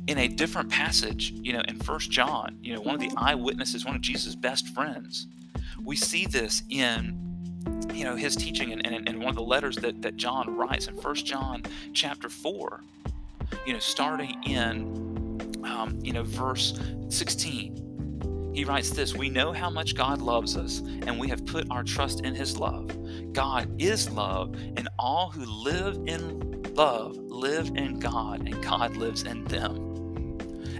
In 0.09 0.19
a 0.19 0.29
different 0.29 0.69
passage, 0.69 1.31
you 1.31 1.53
know, 1.53 1.63
in 1.69 1.79
First 1.79 2.11
John, 2.11 2.59
you 2.61 2.75
know, 2.75 2.81
one 2.81 2.95
of 2.95 3.01
the 3.01 3.13
eyewitnesses, 3.17 3.85
one 3.85 3.95
of 3.95 4.01
Jesus' 4.01 4.35
best 4.35 4.67
friends, 4.69 5.27
we 5.85 5.97
see 5.97 6.27
this 6.27 6.63
in 6.71 7.19
you 7.93 8.05
know 8.05 8.17
his 8.17 8.35
teaching 8.35 8.73
and, 8.73 8.85
and, 8.87 9.09
and 9.09 9.19
one 9.19 9.29
of 9.29 9.35
the 9.35 9.43
letters 9.43 9.77
that, 9.77 10.01
that 10.03 10.17
john 10.17 10.57
writes 10.57 10.87
in 10.87 10.97
First 10.97 11.27
john 11.27 11.63
chapter 11.93 12.29
4 12.29 12.81
you 13.67 13.73
know, 13.73 13.79
starting 13.79 14.43
in, 14.45 15.41
um, 15.65 15.99
you 16.03 16.13
know, 16.13 16.23
verse 16.23 16.79
16. 17.09 17.82
He 18.55 18.65
writes 18.65 18.91
this 18.91 19.15
We 19.15 19.31
know 19.31 19.53
how 19.53 19.71
much 19.71 19.95
God 19.95 20.21
loves 20.21 20.57
us, 20.57 20.81
and 20.81 21.19
we 21.19 21.29
have 21.29 21.47
put 21.47 21.67
our 21.71 21.83
trust 21.83 22.21
in 22.21 22.35
his 22.35 22.57
love. 22.57 22.91
God 23.33 23.75
is 23.81 24.11
love, 24.11 24.55
and 24.77 24.89
all 24.99 25.31
who 25.31 25.45
live 25.45 25.99
in 26.07 26.63
love 26.75 27.17
live 27.17 27.73
in 27.75 27.99
God, 27.99 28.47
and 28.47 28.63
God 28.63 28.97
lives 28.97 29.23
in 29.25 29.45
them. 29.45 29.93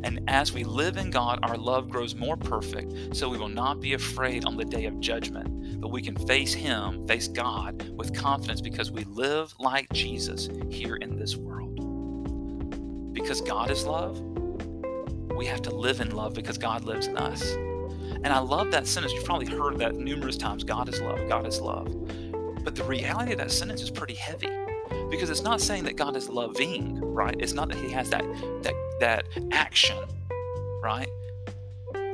And 0.05 0.21
as 0.29 0.53
we 0.53 0.65
live 0.65 0.97
in 0.97 1.11
God, 1.11 1.39
our 1.43 1.57
love 1.57 1.89
grows 1.89 2.15
more 2.15 2.37
perfect, 2.37 3.17
so 3.17 3.29
we 3.29 3.39
will 3.39 3.49
not 3.49 3.81
be 3.81 3.95
afraid 3.95 4.45
on 4.45 4.57
the 4.57 4.65
day 4.65 4.87
of 4.87 4.99
judgment, 5.01 5.81
but 5.81 5.89
we 5.91 6.03
can 6.03 6.17
face 6.27 6.53
Him, 6.53 7.07
face 7.07 7.29
God, 7.29 7.89
with 7.97 8.15
confidence 8.15 8.61
because 8.61 8.91
we 8.91 9.05
live 9.05 9.55
like 9.59 9.87
Jesus 9.93 10.49
here 10.71 10.97
in 10.97 11.17
this 11.17 11.37
world. 11.37 13.13
Because 13.13 13.41
God 13.41 13.71
is 13.71 13.87
love, 13.87 14.21
we 15.37 15.47
have 15.47 15.63
to 15.63 15.75
live 15.75 16.01
in 16.01 16.15
love 16.15 16.35
because 16.35 16.59
God 16.59 16.85
lives 16.85 17.07
in 17.07 17.17
us. 17.17 17.53
And 17.53 18.29
I 18.29 18.39
love 18.39 18.71
that 18.71 18.87
sentence. 18.87 19.13
You've 19.13 19.25
probably 19.25 19.47
heard 19.47 19.79
that 19.79 19.95
numerous 19.95 20.37
times 20.37 20.65
God 20.65 20.89
is 20.89 21.01
love, 21.01 21.29
God 21.29 21.47
is 21.47 21.61
love. 21.61 21.87
But 22.65 22.77
the 22.77 22.85
reality 22.85 23.33
of 23.33 23.39
that 23.39 23.51
sentence 23.51 23.83
is 23.83 23.91
pretty 23.91 24.15
heavy 24.15 24.51
because 25.11 25.31
it's 25.31 25.43
not 25.43 25.61
saying 25.61 25.85
that 25.85 25.97
God 25.97 26.17
is 26.17 26.29
loving, 26.29 27.01
right? 27.01 27.35
It's 27.39 27.53
not 27.53 27.69
that 27.69 27.79
He 27.79 27.91
has 27.91 28.11
that 28.11 28.25
that 28.63 28.75
that 29.01 29.25
action, 29.51 29.99
right? 30.83 31.09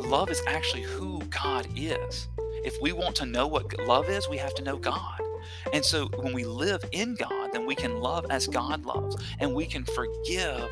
Love 0.00 0.30
is 0.30 0.42
actually 0.46 0.82
who 0.82 1.20
God 1.26 1.68
is. 1.76 2.28
If 2.64 2.80
we 2.80 2.92
want 2.92 3.14
to 3.16 3.26
know 3.26 3.46
what 3.46 3.78
love 3.86 4.08
is, 4.08 4.28
we 4.28 4.36
have 4.38 4.54
to 4.54 4.62
know 4.62 4.76
God. 4.76 5.20
And 5.72 5.84
so 5.84 6.06
when 6.16 6.32
we 6.32 6.44
live 6.44 6.82
in 6.92 7.14
God, 7.14 7.50
then 7.52 7.66
we 7.66 7.74
can 7.74 8.00
love 8.00 8.26
as 8.30 8.46
God 8.46 8.84
loves 8.84 9.16
and 9.38 9.54
we 9.54 9.66
can 9.66 9.84
forgive 9.84 10.68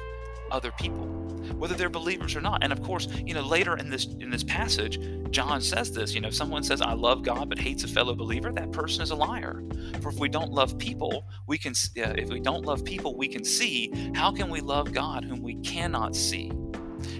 other 0.50 0.72
people 0.72 1.16
whether 1.54 1.74
they're 1.74 1.88
believers 1.88 2.34
or 2.36 2.40
not. 2.40 2.62
And 2.62 2.72
of 2.72 2.82
course 2.82 3.08
you 3.24 3.34
know 3.34 3.42
later 3.42 3.76
in 3.76 3.90
this 3.90 4.06
in 4.20 4.30
this 4.30 4.44
passage 4.44 5.00
john 5.30 5.60
says 5.60 5.92
this 5.92 6.14
you 6.14 6.20
know 6.20 6.28
if 6.28 6.34
someone 6.34 6.62
says 6.62 6.80
i 6.80 6.92
love 6.92 7.22
god 7.22 7.48
but 7.48 7.58
hates 7.58 7.82
a 7.82 7.88
fellow 7.88 8.14
believer 8.14 8.52
that 8.52 8.72
person 8.72 9.02
is 9.02 9.10
a 9.10 9.14
liar. 9.14 9.62
For 10.00 10.10
if 10.10 10.18
we 10.18 10.28
don't 10.28 10.52
love 10.52 10.78
people 10.78 11.26
we 11.46 11.58
can 11.58 11.72
uh, 11.72 12.14
if 12.16 12.28
we 12.28 12.40
don't 12.40 12.64
love 12.64 12.84
people 12.84 13.16
we 13.16 13.28
can 13.28 13.44
see 13.44 14.12
how 14.14 14.32
can 14.32 14.50
we 14.50 14.60
love 14.60 14.92
god 14.92 15.24
whom 15.24 15.42
we 15.42 15.56
cannot 15.56 16.14
see? 16.14 16.50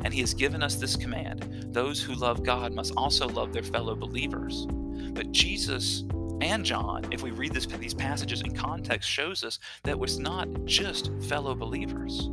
And 0.05 0.13
he 0.13 0.21
has 0.21 0.35
given 0.35 0.63
us 0.63 0.77
this 0.77 0.97
command 0.97 1.69
those 1.73 2.03
who 2.03 2.15
love 2.15 2.43
god 2.43 2.73
must 2.73 2.93
also 2.97 3.29
love 3.29 3.53
their 3.53 3.63
fellow 3.63 3.95
believers. 3.95 4.67
But 5.13 5.33
jesus 5.33 6.05
and 6.43 6.67
John, 6.67 7.11
if 7.13 7.23
we 7.23 7.31
read 7.31 7.55
this, 7.55 7.65
these 7.65 7.95
passages 7.95 8.43
in 8.43 8.55
context, 8.55 9.09
shows 9.09 9.43
us 9.43 9.59
that 9.85 9.93
it 9.93 9.99
was 9.99 10.19
not 10.19 10.47
just 10.67 11.11
fellow 11.23 11.55
believers 11.55 12.29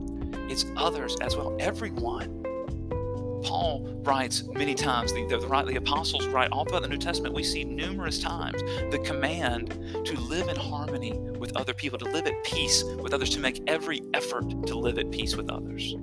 it's 0.49 0.65
others 0.75 1.15
as 1.21 1.35
well, 1.35 1.55
everyone. 1.59 2.43
Paul 3.43 4.01
writes 4.03 4.43
many 4.43 4.73
times, 4.73 5.13
the, 5.13 5.25
the, 5.27 5.37
the, 5.37 5.75
apostles 5.75 6.27
write 6.27 6.51
all 6.51 6.65
throughout 6.65 6.83
the 6.83 6.87
New 6.87 6.97
Testament, 6.97 7.35
we 7.35 7.43
see 7.43 7.63
numerous 7.63 8.19
times 8.19 8.61
the 8.89 9.01
command 9.03 9.71
to 10.05 10.19
live 10.21 10.47
in 10.47 10.55
harmony 10.55 11.13
with 11.13 11.55
other 11.57 11.73
people, 11.73 11.99
to 11.99 12.05
live 12.05 12.25
at 12.25 12.41
peace 12.43 12.83
with 12.83 13.13
others, 13.13 13.29
to 13.31 13.39
make 13.39 13.61
every 13.67 14.01
effort 14.13 14.49
to 14.67 14.75
live 14.75 14.97
at 14.97 15.11
peace 15.11 15.35
with 15.35 15.49
others. 15.49 15.93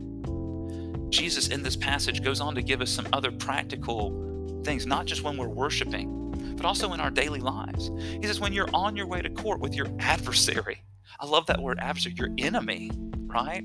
Jesus 1.09 1.49
in 1.49 1.63
this 1.63 1.77
passage 1.77 2.23
goes 2.23 2.41
on 2.41 2.55
to 2.55 2.63
give 2.63 2.81
us 2.81 2.91
some 2.91 3.07
other 3.13 3.33
practical 3.33 4.61
things, 4.65 4.87
not 4.87 5.07
just 5.07 5.23
when 5.23 5.37
we're 5.37 5.49
worshiping, 5.49 6.55
but 6.57 6.67
also 6.67 6.93
in 6.93 7.01
our 7.01 7.11
daily 7.11 7.41
lives. 7.41 7.91
He 8.21 8.27
says, 8.27 8.39
when 8.39 8.53
you're 8.53 8.69
on 8.75 8.97
your 8.97 9.07
way 9.07 9.23
to 9.23 9.31
court 9.31 9.61
with 9.61 9.75
your 9.75 9.87
adversary, 9.99 10.83
I 11.19 11.27
love 11.27 11.47
that 11.47 11.61
word 11.61 11.79
adversary, 11.81 12.15
your 12.17 12.29
enemy, 12.39 12.91
right? 13.27 13.65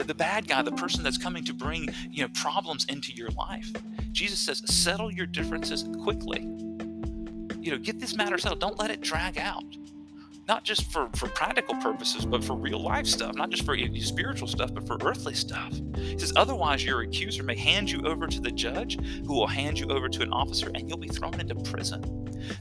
The, 0.00 0.06
the 0.06 0.14
bad 0.14 0.48
guy, 0.48 0.62
the 0.62 0.72
person 0.72 1.02
that's 1.02 1.18
coming 1.18 1.44
to 1.44 1.54
bring 1.54 1.88
you 2.10 2.22
know 2.22 2.28
problems 2.34 2.86
into 2.86 3.12
your 3.12 3.30
life. 3.30 3.70
Jesus 4.12 4.38
says, 4.38 4.62
settle 4.66 5.12
your 5.12 5.26
differences 5.26 5.84
quickly. 6.02 6.40
You 7.60 7.72
know, 7.72 7.78
get 7.78 8.00
this 8.00 8.16
matter 8.16 8.38
settled. 8.38 8.60
Don't 8.60 8.78
let 8.78 8.90
it 8.90 9.00
drag 9.00 9.38
out. 9.38 9.64
Not 10.48 10.64
just 10.64 10.90
for, 10.90 11.08
for 11.14 11.28
practical 11.28 11.76
purposes, 11.76 12.26
but 12.26 12.42
for 12.42 12.54
real 12.54 12.82
life 12.82 13.06
stuff, 13.06 13.36
not 13.36 13.50
just 13.50 13.64
for 13.64 13.76
spiritual 14.00 14.48
stuff, 14.48 14.74
but 14.74 14.84
for 14.84 14.98
earthly 15.02 15.34
stuff. 15.34 15.72
He 15.94 16.18
says, 16.18 16.32
otherwise, 16.34 16.84
your 16.84 17.02
accuser 17.02 17.44
may 17.44 17.56
hand 17.56 17.88
you 17.88 18.00
over 18.04 18.26
to 18.26 18.40
the 18.40 18.50
judge, 18.50 18.98
who 19.26 19.34
will 19.34 19.46
hand 19.46 19.78
you 19.78 19.86
over 19.88 20.08
to 20.08 20.22
an 20.22 20.32
officer, 20.32 20.70
and 20.74 20.88
you'll 20.88 20.98
be 20.98 21.08
thrown 21.08 21.38
into 21.38 21.54
prison. 21.54 22.02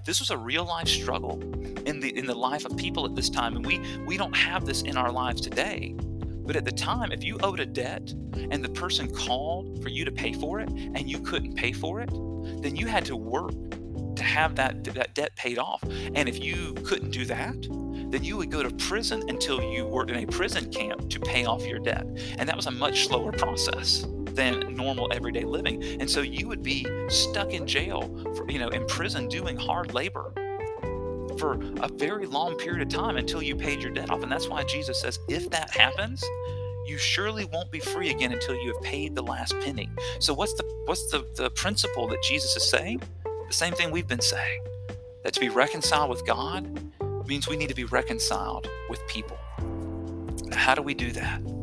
This 0.05 0.19
was 0.19 0.29
a 0.29 0.37
real 0.37 0.65
life 0.65 0.87
struggle 0.87 1.41
in 1.85 1.99
the 1.99 2.15
in 2.15 2.27
the 2.27 2.35
life 2.35 2.65
of 2.65 2.77
people 2.77 3.05
at 3.05 3.15
this 3.15 3.29
time, 3.29 3.55
and 3.55 3.65
we 3.65 3.79
we 4.05 4.17
don't 4.17 4.35
have 4.35 4.65
this 4.65 4.83
in 4.83 4.97
our 4.97 5.11
lives 5.11 5.41
today. 5.41 5.95
But 6.49 6.55
at 6.55 6.65
the 6.65 6.71
time, 6.71 7.11
if 7.11 7.23
you 7.23 7.37
owed 7.43 7.59
a 7.59 7.65
debt 7.67 8.11
and 8.49 8.65
the 8.65 8.69
person 8.69 9.13
called 9.13 9.83
for 9.83 9.89
you 9.89 10.03
to 10.03 10.11
pay 10.11 10.33
for 10.33 10.59
it 10.59 10.67
and 10.67 11.07
you 11.07 11.19
couldn't 11.19 11.53
pay 11.53 11.71
for 11.71 12.01
it, 12.01 12.09
then 12.63 12.75
you 12.75 12.87
had 12.87 13.05
to 13.05 13.15
work 13.15 13.51
to 14.15 14.23
have 14.23 14.55
that, 14.55 14.83
that 14.83 15.13
debt 15.13 15.35
paid 15.35 15.59
off. 15.59 15.83
And 15.83 16.27
if 16.27 16.43
you 16.43 16.73
couldn't 16.83 17.11
do 17.11 17.23
that, 17.25 17.53
then 18.09 18.23
you 18.23 18.35
would 18.37 18.49
go 18.49 18.63
to 18.63 18.71
prison 18.77 19.29
until 19.29 19.61
you 19.61 19.85
worked 19.85 20.09
in 20.09 20.23
a 20.23 20.25
prison 20.25 20.71
camp 20.71 21.07
to 21.11 21.19
pay 21.19 21.45
off 21.45 21.63
your 21.67 21.77
debt. 21.77 22.07
And 22.39 22.49
that 22.49 22.55
was 22.55 22.65
a 22.65 22.71
much 22.71 23.05
slower 23.05 23.31
process 23.31 24.07
than 24.31 24.75
normal 24.75 25.13
everyday 25.13 25.43
living. 25.43 25.83
And 26.01 26.09
so 26.09 26.21
you 26.21 26.47
would 26.47 26.63
be 26.63 26.87
stuck 27.09 27.53
in 27.53 27.67
jail, 27.67 28.09
for, 28.35 28.49
you 28.49 28.57
know, 28.57 28.69
in 28.69 28.87
prison 28.87 29.27
doing 29.27 29.55
hard 29.55 29.93
labor 29.93 30.33
for 31.39 31.53
a 31.81 31.87
very 31.87 32.25
long 32.25 32.55
period 32.57 32.81
of 32.81 32.89
time 32.89 33.17
until 33.17 33.41
you 33.41 33.55
paid 33.55 33.81
your 33.81 33.91
debt 33.91 34.09
off. 34.11 34.21
And 34.23 34.31
that's 34.31 34.47
why 34.47 34.63
Jesus 34.63 35.01
says, 35.01 35.19
if 35.27 35.49
that 35.51 35.69
happens, 35.71 36.23
you 36.85 36.97
surely 36.97 37.45
won't 37.45 37.71
be 37.71 37.79
free 37.79 38.09
again 38.09 38.31
until 38.31 38.55
you 38.55 38.73
have 38.73 38.81
paid 38.83 39.15
the 39.15 39.23
last 39.23 39.55
penny. 39.61 39.89
So 40.19 40.33
what's 40.33 40.53
the 40.53 40.63
what's 40.85 41.09
the, 41.11 41.25
the 41.35 41.49
principle 41.51 42.07
that 42.07 42.21
Jesus 42.23 42.55
is 42.55 42.69
saying? 42.69 43.01
The 43.47 43.53
same 43.53 43.73
thing 43.73 43.91
we've 43.91 44.07
been 44.07 44.21
saying. 44.21 44.61
That 45.23 45.33
to 45.33 45.39
be 45.39 45.49
reconciled 45.49 46.09
with 46.09 46.25
God 46.25 46.79
means 47.27 47.47
we 47.47 47.57
need 47.57 47.69
to 47.69 47.75
be 47.75 47.83
reconciled 47.85 48.69
with 48.89 49.05
people. 49.07 49.37
How 50.51 50.73
do 50.73 50.81
we 50.81 50.93
do 50.93 51.11
that? 51.11 51.58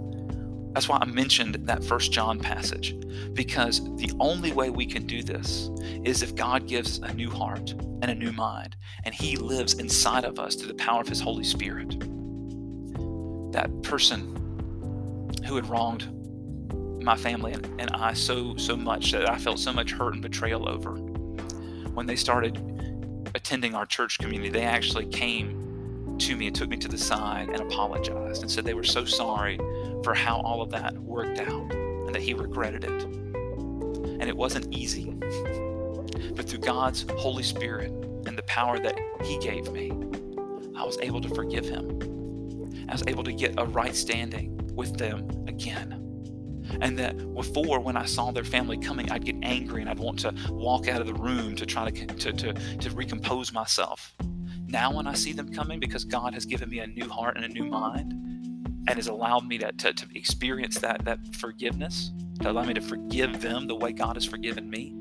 That's 0.77 0.91
why 0.91 0.99
I 1.01 1.07
mentioned 1.07 1.55
that 1.55 1.83
first 1.83 2.13
John 2.13 2.39
passage, 2.39 2.95
because 3.33 3.83
the 3.97 4.13
only 4.21 4.53
way 4.53 4.69
we 4.69 4.85
can 4.85 5.07
do 5.07 5.23
this 5.23 5.71
is 6.05 6.23
if 6.23 6.35
God 6.35 6.67
gives 6.67 6.99
a 6.99 7.15
new 7.15 7.31
heart 7.31 7.71
and 7.71 8.11
a 8.11 8.15
new 8.15 8.31
mind, 8.31 8.77
and 9.05 9.15
He 9.15 9.37
lives 9.37 9.73
inside 9.73 10.27
of 10.27 10.39
us 10.39 10.55
through 10.55 10.69
the 10.69 10.75
power 10.75 11.01
of 11.01 11.09
His 11.09 11.19
Holy 11.19 11.45
Spirit. 11.45 11.99
That 13.53 13.71
person 13.85 14.37
who 15.47 15.57
had 15.57 15.67
wronged 15.67 16.13
my 17.03 17.17
family 17.17 17.55
and, 17.55 17.91
I 17.95 18.13
so 18.13 18.55
so 18.59 18.77
much 18.77 19.13
that 19.13 19.31
I 19.31 19.39
felt 19.39 19.59
so 19.59 19.73
much 19.73 19.93
hurt 19.93 20.13
and 20.13 20.21
betrayal 20.21 20.69
over. 20.69 20.91
When 20.91 22.05
they 22.05 22.17
started 22.17 22.59
attending 23.35 23.75
our 23.75 23.87
church 23.87 24.19
community, 24.19 24.51
they 24.51 24.65
actually 24.65 25.07
came 25.07 26.19
to 26.19 26.37
me 26.37 26.49
and 26.49 26.55
took 26.55 26.69
me 26.69 26.77
to 26.77 26.89
the 26.89 26.99
side 26.99 27.49
and 27.49 27.63
apologized 27.63 28.43
and 28.43 28.51
said 28.51 28.67
they 28.67 28.75
were 28.75 28.85
so 28.85 29.07
sorry 29.07 29.59
for 30.07 30.15
how 30.15 30.41
all 30.43 30.63
of 30.63 30.71
that 30.71 30.97
worked 30.99 31.41
out 31.41 31.73
and 31.73 32.15
that 32.15 32.23
he 32.23 32.33
regretted 32.33 32.85
it. 32.85 33.03
And 33.03 34.23
it 34.23 34.37
wasn't 34.37 34.73
easy. 34.73 35.11
But 36.37 36.49
through 36.49 36.61
God's 36.61 37.05
Holy 37.19 37.43
Spirit 37.43 37.91
and 38.25 38.39
the 38.39 38.45
power 38.45 38.79
that 38.79 38.97
he 39.25 39.37
gave 39.39 39.73
me, 39.73 39.91
I 40.77 40.85
was 40.85 40.97
able 41.03 41.21
to 41.23 41.29
forgive 41.35 41.65
him. 41.65 42.87
I 42.89 42.93
was 42.93 43.03
able 43.09 43.25
to 43.25 43.33
get 43.33 43.59
a 43.59 43.65
right 43.65 43.97
standing 43.97 44.57
with 44.77 44.97
them 44.97 45.29
again. 45.49 46.01
And 46.81 46.97
that 47.01 47.35
before, 47.35 47.81
when 47.81 47.97
I 47.97 48.05
saw 48.05 48.31
their 48.31 48.45
family 48.45 48.79
coming, 48.79 49.11
I'd 49.11 49.25
get 49.25 49.35
angry 49.43 49.81
and 49.81 49.91
I'd 49.91 49.99
want 49.99 50.21
to 50.21 50.33
walk 50.51 50.87
out 50.87 51.01
of 51.01 51.09
the 51.09 51.15
room 51.15 51.57
to 51.57 51.67
try 51.67 51.91
to, 51.91 52.07
to, 52.07 52.33
to, 52.33 52.53
to 52.53 52.91
recompose 52.91 53.53
myself. 53.53 54.15
Now, 54.69 54.93
when 54.93 55.09
I 55.09 55.15
see 55.15 55.33
them 55.33 55.53
coming, 55.53 55.81
because 55.81 56.05
God 56.05 56.33
has 56.35 56.45
given 56.45 56.69
me 56.69 56.79
a 56.79 56.87
new 56.87 57.09
heart 57.09 57.37
and 57.37 57.45
a 57.45 57.49
new 57.49 57.65
mind, 57.65 58.26
and 58.89 58.97
has 58.97 59.09
allowed 59.09 59.47
me 59.47 59.59
to, 59.59 59.73
to, 59.73 59.93
to 59.93 60.07
experience 60.15 60.79
that, 60.79 61.05
that 61.05 61.19
forgiveness, 61.35 62.13
to 62.41 62.51
allow 62.51 62.65
me 62.65 62.75
to 62.75 62.81
forgive 62.81 63.41
them 63.41 63.67
the 63.67 63.75
way 63.75 63.93
God 63.93 64.17
has 64.17 64.25
forgiven 64.25 64.69
me, 64.71 64.95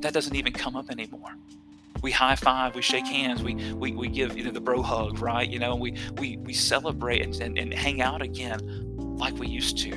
that 0.00 0.12
doesn't 0.12 0.34
even 0.34 0.52
come 0.52 0.76
up 0.76 0.90
anymore. 0.90 1.36
We 2.02 2.10
high 2.10 2.36
five, 2.36 2.74
we 2.74 2.82
shake 2.82 3.06
hands, 3.06 3.42
we 3.42 3.54
we, 3.74 3.92
we 3.92 4.08
give 4.08 4.36
you 4.36 4.42
know 4.44 4.50
the 4.50 4.60
bro 4.60 4.82
hug, 4.82 5.20
right? 5.20 5.48
You 5.48 5.60
know, 5.60 5.76
we 5.76 5.96
we 6.18 6.36
we 6.38 6.52
celebrate 6.52 7.22
and, 7.22 7.34
and, 7.40 7.56
and 7.56 7.72
hang 7.72 8.02
out 8.02 8.22
again 8.22 8.58
like 9.16 9.34
we 9.34 9.46
used 9.46 9.78
to. 9.78 9.92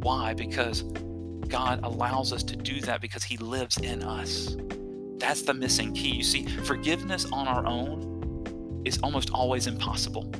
Why? 0.00 0.34
Because 0.34 0.82
God 1.48 1.80
allows 1.82 2.32
us 2.32 2.44
to 2.44 2.56
do 2.56 2.80
that 2.82 3.00
because 3.00 3.24
He 3.24 3.36
lives 3.38 3.78
in 3.78 4.04
us. 4.04 4.56
That's 5.16 5.42
the 5.42 5.54
missing 5.54 5.92
key. 5.92 6.14
You 6.14 6.22
see, 6.22 6.46
forgiveness 6.46 7.26
on 7.32 7.48
our 7.48 7.66
own 7.66 8.82
is 8.84 9.00
almost 9.02 9.30
always 9.30 9.66
impossible 9.66 10.30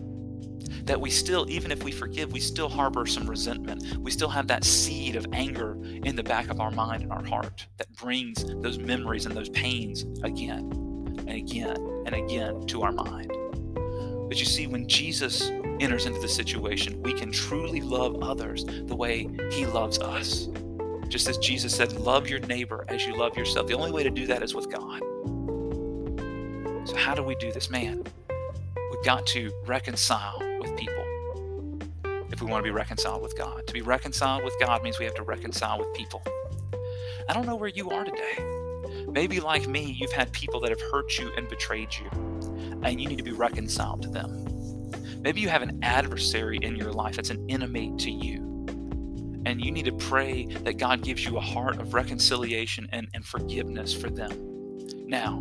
that 0.89 0.99
we 0.99 1.11
still, 1.11 1.45
even 1.51 1.71
if 1.71 1.85
we 1.85 1.93
forgive, 1.93 2.33
we 2.33 2.41
still 2.41 2.69
harbor 2.69 3.05
some 3.05 3.29
resentment. 3.29 3.99
We 3.99 4.11
still 4.11 4.31
have 4.31 4.47
that 4.47 4.65
seed 4.65 5.17
of 5.17 5.27
anger 5.35 5.77
in 5.83 6.17
the 6.17 6.23
back 6.23 6.49
of 6.49 6.61
our 6.61 6.71
mind 6.71 7.03
and 7.03 7.13
our 7.13 7.25
heart 7.25 7.67
that 7.77 7.95
brings 7.95 8.43
those 8.63 8.79
memories 8.79 9.27
and 9.27 9.37
those 9.37 9.51
pains 9.51 10.07
again 10.25 10.73
and 11.19 11.31
again 11.31 11.77
and 12.07 12.15
again 12.15 12.67
to 12.69 12.83
our 12.83 12.93
mind. 12.93 13.31
But 14.29 14.41
you 14.41 14.47
see, 14.47 14.67
when 14.67 14.89
Jesus 14.89 15.51
enters 15.79 16.07
into 16.07 16.21
the 16.21 16.29
situation, 16.29 17.03
we 17.03 17.13
can 17.13 17.31
truly 17.31 17.83
love 17.83 18.23
others 18.23 18.65
the 18.65 18.97
way 18.97 19.29
He 19.51 19.67
loves 19.67 19.99
us. 19.99 20.49
Just 21.09 21.29
as 21.29 21.37
Jesus 21.37 21.75
said, 21.75 21.93
love 21.93 22.29
your 22.29 22.41
neighbor 22.41 22.87
as 22.89 23.07
you 23.07 23.15
love 23.15 23.37
yourself. 23.37 23.67
The 23.67 23.75
only 23.75 23.93
way 23.93 24.05
to 24.05 24.11
do 24.11 24.27
that 24.27 24.43
is 24.43 24.55
with 24.55 24.71
God. 24.71 25.01
So, 26.89 26.97
how 26.97 27.15
do 27.15 27.23
we 27.23 27.35
do 27.35 27.53
this? 27.53 27.69
Man, 27.69 28.03
we've 28.91 29.05
got 29.05 29.27
to 29.29 29.53
reconcile 29.67 30.48
people 30.79 31.05
if 32.33 32.41
we 32.41 32.47
want 32.51 32.65
to 32.65 32.71
be 32.71 32.75
reconciled 32.75 33.23
with 33.23 33.37
God. 33.37 33.67
To 33.67 33.73
be 33.73 33.83
reconciled 33.83 34.45
with 34.45 34.55
God 34.61 34.83
means 34.83 34.99
we 34.99 35.05
have 35.05 35.15
to 35.17 35.23
reconcile 35.23 35.79
with 35.79 35.93
people. 35.95 36.23
I 37.29 37.33
don't 37.35 37.47
know 37.47 37.57
where 37.57 37.69
you 37.69 37.91
are 37.91 38.05
today. 38.05 39.05
Maybe, 39.09 39.41
like 39.41 39.67
me, 39.67 39.97
you've 39.99 40.13
had 40.13 40.33
people 40.33 40.61
that 40.61 40.71
have 40.71 40.81
hurt 40.93 41.19
you 41.19 41.33
and 41.37 41.49
betrayed 41.49 41.89
you, 41.95 42.09
and 42.83 43.01
you 43.01 43.09
need 43.09 43.19
to 43.19 43.25
be 43.25 43.33
reconciled 43.33 44.03
to 44.03 44.09
them. 44.09 44.45
Maybe 45.21 45.41
you 45.41 45.49
have 45.49 45.63
an 45.63 45.81
adversary 45.83 46.59
in 46.63 46.77
your 46.77 46.93
life 46.93 47.17
that's 47.17 47.31
an 47.31 47.45
enemy 47.51 47.93
to 47.99 48.11
you 48.11 48.49
and 49.49 49.65
you 49.65 49.71
need 49.71 49.87
to 49.87 49.93
pray 49.93 50.45
that 50.65 50.77
God 50.77 51.03
gives 51.03 51.25
you 51.25 51.39
a 51.39 51.41
heart 51.41 51.81
of 51.81 51.95
reconciliation 51.95 52.87
and, 52.93 53.09
and 53.15 53.25
forgiveness 53.25 53.95
for 53.95 54.11
them. 54.11 54.31
Now, 55.07 55.39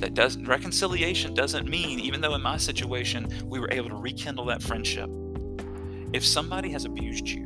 that 0.00 0.14
does 0.14 0.36
reconciliation 0.38 1.34
doesn't 1.34 1.68
mean, 1.68 1.98
even 2.00 2.20
though 2.20 2.34
in 2.34 2.42
my 2.42 2.56
situation 2.56 3.28
we 3.44 3.58
were 3.58 3.68
able 3.70 3.88
to 3.88 3.96
rekindle 3.96 4.44
that 4.46 4.62
friendship. 4.62 5.10
If 6.12 6.24
somebody 6.24 6.70
has 6.70 6.84
abused 6.84 7.28
you, 7.28 7.44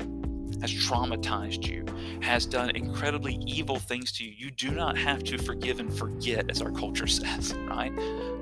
has 0.60 0.72
traumatized 0.72 1.66
you, 1.66 1.84
has 2.20 2.44
done 2.44 2.70
incredibly 2.70 3.34
evil 3.46 3.78
things 3.78 4.12
to 4.12 4.24
you, 4.24 4.32
you 4.36 4.50
do 4.50 4.70
not 4.70 4.98
have 4.98 5.24
to 5.24 5.38
forgive 5.38 5.80
and 5.80 5.92
forget, 5.92 6.50
as 6.50 6.60
our 6.60 6.70
culture 6.70 7.06
says, 7.06 7.54
right? 7.66 7.92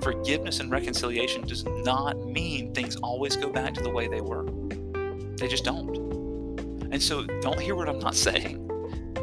Forgiveness 0.03 0.61
and 0.61 0.71
reconciliation 0.71 1.47
does 1.47 1.65
not 1.65 2.19
mean 2.27 2.75
things 2.75 2.97
always 2.97 3.37
go 3.37 3.51
back 3.51 3.75
to 3.75 3.83
the 3.83 3.91
way 3.91 4.09
they 4.09 4.21
were. 4.21 4.47
They 5.37 5.49
just 5.49 5.65
don't. 5.65 5.97
And 6.91 7.03
so 7.03 7.25
don't 7.41 7.61
hear 7.61 7.75
what 7.75 7.89
I'm 7.89 7.99
not 7.99 8.15
saying. 8.29 8.65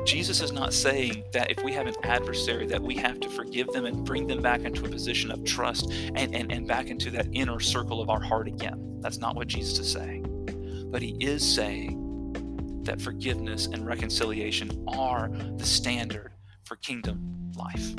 Jesus 0.05 0.39
is 0.39 0.51
not 0.51 0.71
saying 0.71 1.23
that 1.33 1.49
if 1.49 1.63
we 1.63 1.73
have 1.73 1.87
an 1.87 1.95
adversary 2.03 2.67
that 2.67 2.81
we 2.81 2.95
have 2.95 3.19
to 3.21 3.29
forgive 3.29 3.67
them 3.73 3.85
and 3.85 4.05
bring 4.05 4.27
them 4.27 4.39
back 4.39 4.61
into 4.61 4.85
a 4.85 4.89
position 4.89 5.31
of 5.31 5.43
trust 5.43 5.91
and, 6.13 6.35
and, 6.35 6.51
and 6.51 6.67
back 6.67 6.87
into 6.87 7.09
that 7.09 7.27
inner 7.33 7.59
circle 7.59 8.01
of 8.01 8.09
our 8.09 8.21
heart 8.21 8.47
again. 8.47 8.99
That's 9.01 9.17
not 9.17 9.35
what 9.35 9.47
Jesus 9.47 9.79
is 9.79 9.91
saying. 9.91 10.87
But 10.91 11.01
he 11.01 11.17
is 11.19 11.43
saying 11.43 12.83
that 12.83 13.01
forgiveness 13.01 13.65
and 13.65 13.85
reconciliation 13.85 14.85
are 14.87 15.29
the 15.57 15.65
standard 15.65 16.33
for 16.63 16.75
kingdom 16.75 17.51
life. 17.55 17.95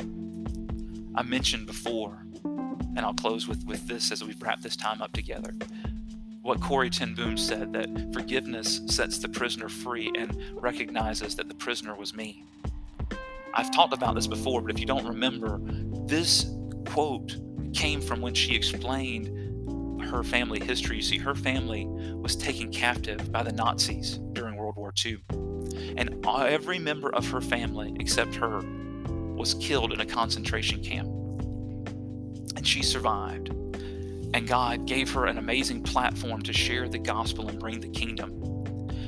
I 1.16 1.22
mentioned 1.24 1.66
before, 1.66 2.22
and 2.44 3.00
I'll 3.00 3.14
close 3.14 3.48
with, 3.48 3.64
with 3.66 3.86
this 3.88 4.12
as 4.12 4.22
we 4.22 4.34
wrap 4.40 4.60
this 4.60 4.76
time 4.76 5.02
up 5.02 5.12
together 5.12 5.52
what 6.46 6.60
Corrie 6.60 6.90
ten 6.90 7.12
Boom 7.12 7.36
said 7.36 7.72
that 7.72 8.12
forgiveness 8.12 8.80
sets 8.86 9.18
the 9.18 9.28
prisoner 9.28 9.68
free 9.68 10.12
and 10.16 10.40
recognizes 10.54 11.34
that 11.34 11.48
the 11.48 11.54
prisoner 11.54 11.96
was 11.96 12.14
me. 12.14 12.44
I've 13.52 13.74
talked 13.74 13.92
about 13.92 14.14
this 14.14 14.28
before, 14.28 14.60
but 14.60 14.70
if 14.70 14.78
you 14.78 14.86
don't 14.86 15.04
remember, 15.04 15.58
this 16.06 16.48
quote 16.86 17.36
came 17.72 18.00
from 18.00 18.20
when 18.20 18.32
she 18.32 18.54
explained 18.54 19.28
her 20.04 20.22
family 20.22 20.60
history. 20.60 20.96
You 20.96 21.02
see, 21.02 21.18
her 21.18 21.34
family 21.34 21.86
was 21.88 22.36
taken 22.36 22.70
captive 22.70 23.32
by 23.32 23.42
the 23.42 23.52
Nazis 23.52 24.18
during 24.32 24.54
World 24.54 24.76
War 24.76 24.94
II. 25.04 25.18
And 25.96 26.24
every 26.24 26.78
member 26.78 27.12
of 27.12 27.28
her 27.28 27.40
family, 27.40 27.96
except 27.98 28.36
her, 28.36 28.60
was 29.34 29.54
killed 29.54 29.92
in 29.92 30.00
a 30.00 30.06
concentration 30.06 30.80
camp. 30.80 31.08
And 32.56 32.64
she 32.64 32.84
survived. 32.84 33.50
And 34.34 34.46
God 34.46 34.86
gave 34.86 35.10
her 35.12 35.26
an 35.26 35.38
amazing 35.38 35.82
platform 35.82 36.42
to 36.42 36.52
share 36.52 36.88
the 36.88 36.98
gospel 36.98 37.48
and 37.48 37.58
bring 37.58 37.80
the 37.80 37.88
kingdom. 37.88 38.42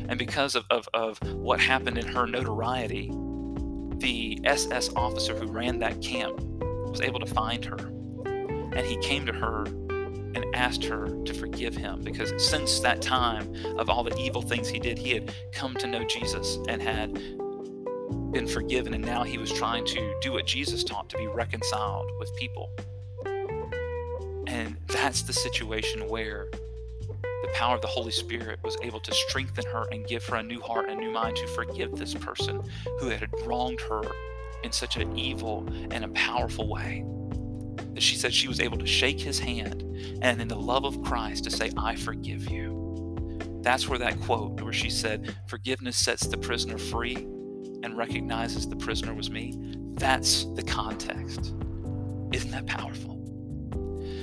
And 0.09 0.19
because 0.19 0.55
of, 0.55 0.65
of, 0.71 0.89
of 0.95 1.19
what 1.35 1.61
happened 1.61 1.99
in 1.99 2.07
her 2.07 2.27
notoriety, 2.27 3.13
the 3.99 4.41
SS 4.45 4.91
officer 4.97 5.37
who 5.37 5.47
ran 5.47 5.79
that 5.81 6.01
camp 6.01 6.41
was 6.41 7.01
able 7.01 7.21
to 7.21 7.27
find 7.27 7.65
her. 7.65 7.79
And 8.27 8.87
he 8.87 8.97
came 8.99 9.27
to 9.27 9.33
her 9.33 9.65
and 9.67 10.45
asked 10.55 10.85
her 10.85 11.09
to 11.25 11.35
forgive 11.35 11.77
him 11.77 12.03
because 12.03 12.33
since 12.43 12.81
that 12.81 13.03
time 13.03 13.53
of 13.79 13.91
all 13.91 14.05
the 14.05 14.17
evil 14.17 14.43
things 14.43 14.69
he 14.69 14.79
did, 14.79 14.99
he 14.99 15.11
had 15.11 15.35
come 15.53 15.75
to 15.75 15.87
know 15.87 16.05
Jesus 16.05 16.59
and 16.69 16.81
had 16.81 17.15
been 18.33 18.47
forgiven. 18.47 18.95
And 18.95 19.05
now 19.05 19.25
he 19.25 19.37
was 19.37 19.53
trying 19.53 19.85
to 19.87 20.19
do 20.21 20.33
what 20.33 20.47
Jesus 20.47 20.85
taught 20.85 21.09
to 21.11 21.19
be 21.19 21.27
reconciled 21.27 22.11
with 22.19 22.35
people. 22.37 22.71
And 24.59 24.77
that's 24.89 25.23
the 25.23 25.33
situation 25.33 26.09
where 26.09 26.49
the 26.51 27.51
power 27.55 27.77
of 27.77 27.81
the 27.81 27.87
Holy 27.87 28.11
Spirit 28.11 28.59
was 28.65 28.77
able 28.83 28.99
to 28.99 29.15
strengthen 29.15 29.65
her 29.67 29.87
and 29.93 30.05
give 30.05 30.27
her 30.27 30.35
a 30.35 30.43
new 30.43 30.61
heart 30.61 30.89
and 30.89 30.99
a 30.99 31.01
new 31.01 31.13
mind 31.13 31.37
to 31.37 31.47
forgive 31.47 31.93
this 31.93 32.13
person 32.13 32.69
who 32.99 33.09
had 33.09 33.31
wronged 33.47 33.81
her 33.83 34.03
in 34.65 34.73
such 34.73 34.97
an 34.97 35.17
evil 35.17 35.65
and 35.93 36.05
a 36.05 36.09
powerful 36.09 36.69
way. 36.69 37.05
That 37.95 38.03
she 38.03 38.17
said 38.17 38.35
she 38.35 38.49
was 38.49 38.59
able 38.59 38.77
to 38.79 38.87
shake 38.87 39.21
his 39.21 39.39
hand 39.39 39.83
and 40.23 40.43
in 40.43 40.49
the 40.49 40.57
love 40.59 40.85
of 40.85 41.05
Christ 41.05 41.45
to 41.45 41.51
say, 41.51 41.71
I 41.77 41.95
forgive 41.95 42.51
you. 42.51 43.39
That's 43.63 43.89
where 43.89 44.01
that 44.01 44.21
quote, 44.23 44.61
where 44.61 44.73
she 44.73 44.91
said, 44.91 45.37
Forgiveness 45.47 45.97
sets 45.97 46.27
the 46.27 46.37
prisoner 46.37 46.79
free 46.79 47.15
and 47.85 47.97
recognizes 47.97 48.69
the 48.69 48.75
prisoner 48.75 49.15
was 49.15 49.31
me, 49.31 49.55
that's 49.95 50.47
the 50.57 50.65
context. 50.65 51.55
Isn't 52.33 52.51
that 52.51 52.67
powerful? 52.67 53.18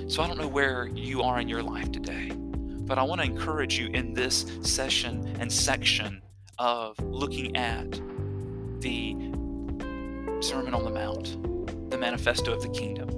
So 0.07 0.21
I 0.21 0.27
don't 0.27 0.37
know 0.37 0.47
where 0.47 0.87
you 0.93 1.23
are 1.23 1.39
in 1.39 1.49
your 1.49 1.63
life 1.63 1.91
today, 1.91 2.29
but 2.31 2.99
I 2.99 3.03
want 3.03 3.21
to 3.21 3.27
encourage 3.27 3.79
you 3.79 3.87
in 3.87 4.13
this 4.13 4.45
session 4.61 5.35
and 5.39 5.51
section 5.51 6.21
of 6.59 6.97
looking 6.99 7.57
at 7.57 7.91
the 8.81 9.15
Sermon 10.41 10.75
on 10.75 10.83
the 10.83 10.91
Mount, 10.91 11.89
the 11.89 11.97
manifesto 11.97 12.53
of 12.53 12.61
the 12.61 12.69
kingdom, 12.69 13.09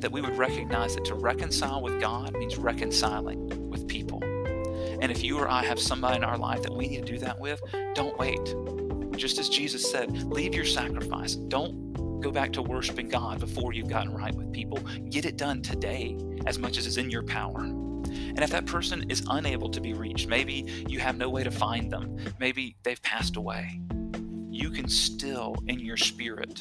that 0.00 0.10
we 0.10 0.20
would 0.20 0.36
recognize 0.36 0.96
that 0.96 1.04
to 1.04 1.14
reconcile 1.14 1.80
with 1.80 2.00
God 2.00 2.36
means 2.36 2.56
reconciling 2.56 3.70
with 3.70 3.86
people. 3.86 4.18
And 5.00 5.12
if 5.12 5.22
you 5.22 5.38
or 5.38 5.48
I 5.48 5.64
have 5.64 5.78
somebody 5.78 6.16
in 6.16 6.24
our 6.24 6.36
life 6.36 6.62
that 6.62 6.72
we 6.72 6.88
need 6.88 7.06
to 7.06 7.12
do 7.12 7.18
that 7.18 7.38
with, 7.40 7.62
don't 7.94 8.18
wait. 8.18 8.54
Just 9.16 9.38
as 9.38 9.48
Jesus 9.48 9.88
said, 9.90 10.10
leave 10.24 10.56
your 10.56 10.64
sacrifice. 10.64 11.36
Don't 11.36 11.85
go 12.26 12.32
back 12.32 12.52
to 12.52 12.60
worshiping 12.60 13.08
God 13.08 13.38
before 13.38 13.72
you've 13.72 13.88
gotten 13.88 14.12
right 14.12 14.34
with 14.34 14.52
people. 14.52 14.78
Get 15.10 15.24
it 15.26 15.36
done 15.36 15.62
today 15.62 16.18
as 16.44 16.58
much 16.58 16.76
as 16.76 16.84
is 16.84 16.96
in 16.96 17.08
your 17.08 17.22
power. 17.22 17.60
And 17.60 18.40
if 18.40 18.50
that 18.50 18.66
person 18.66 19.08
is 19.08 19.24
unable 19.30 19.68
to 19.68 19.80
be 19.80 19.92
reached, 19.92 20.26
maybe 20.26 20.84
you 20.88 20.98
have 20.98 21.16
no 21.16 21.30
way 21.30 21.44
to 21.44 21.52
find 21.52 21.88
them, 21.88 22.16
maybe 22.40 22.74
they've 22.82 23.00
passed 23.02 23.36
away, 23.36 23.80
you 24.50 24.70
can 24.70 24.88
still, 24.88 25.54
in 25.68 25.78
your 25.78 25.96
spirit, 25.96 26.60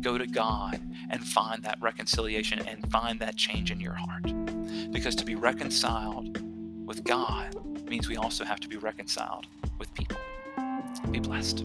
go 0.00 0.16
to 0.16 0.28
God 0.28 0.80
and 1.10 1.20
find 1.26 1.64
that 1.64 1.78
reconciliation 1.80 2.60
and 2.68 2.88
find 2.92 3.18
that 3.18 3.34
change 3.34 3.72
in 3.72 3.80
your 3.80 3.94
heart. 3.94 4.32
Because 4.92 5.16
to 5.16 5.24
be 5.24 5.34
reconciled 5.34 6.40
with 6.86 7.02
God 7.02 7.56
means 7.84 8.08
we 8.08 8.16
also 8.16 8.44
have 8.44 8.60
to 8.60 8.68
be 8.68 8.76
reconciled 8.76 9.48
with 9.76 9.92
people. 9.92 10.18
Be 11.10 11.18
blessed. 11.18 11.64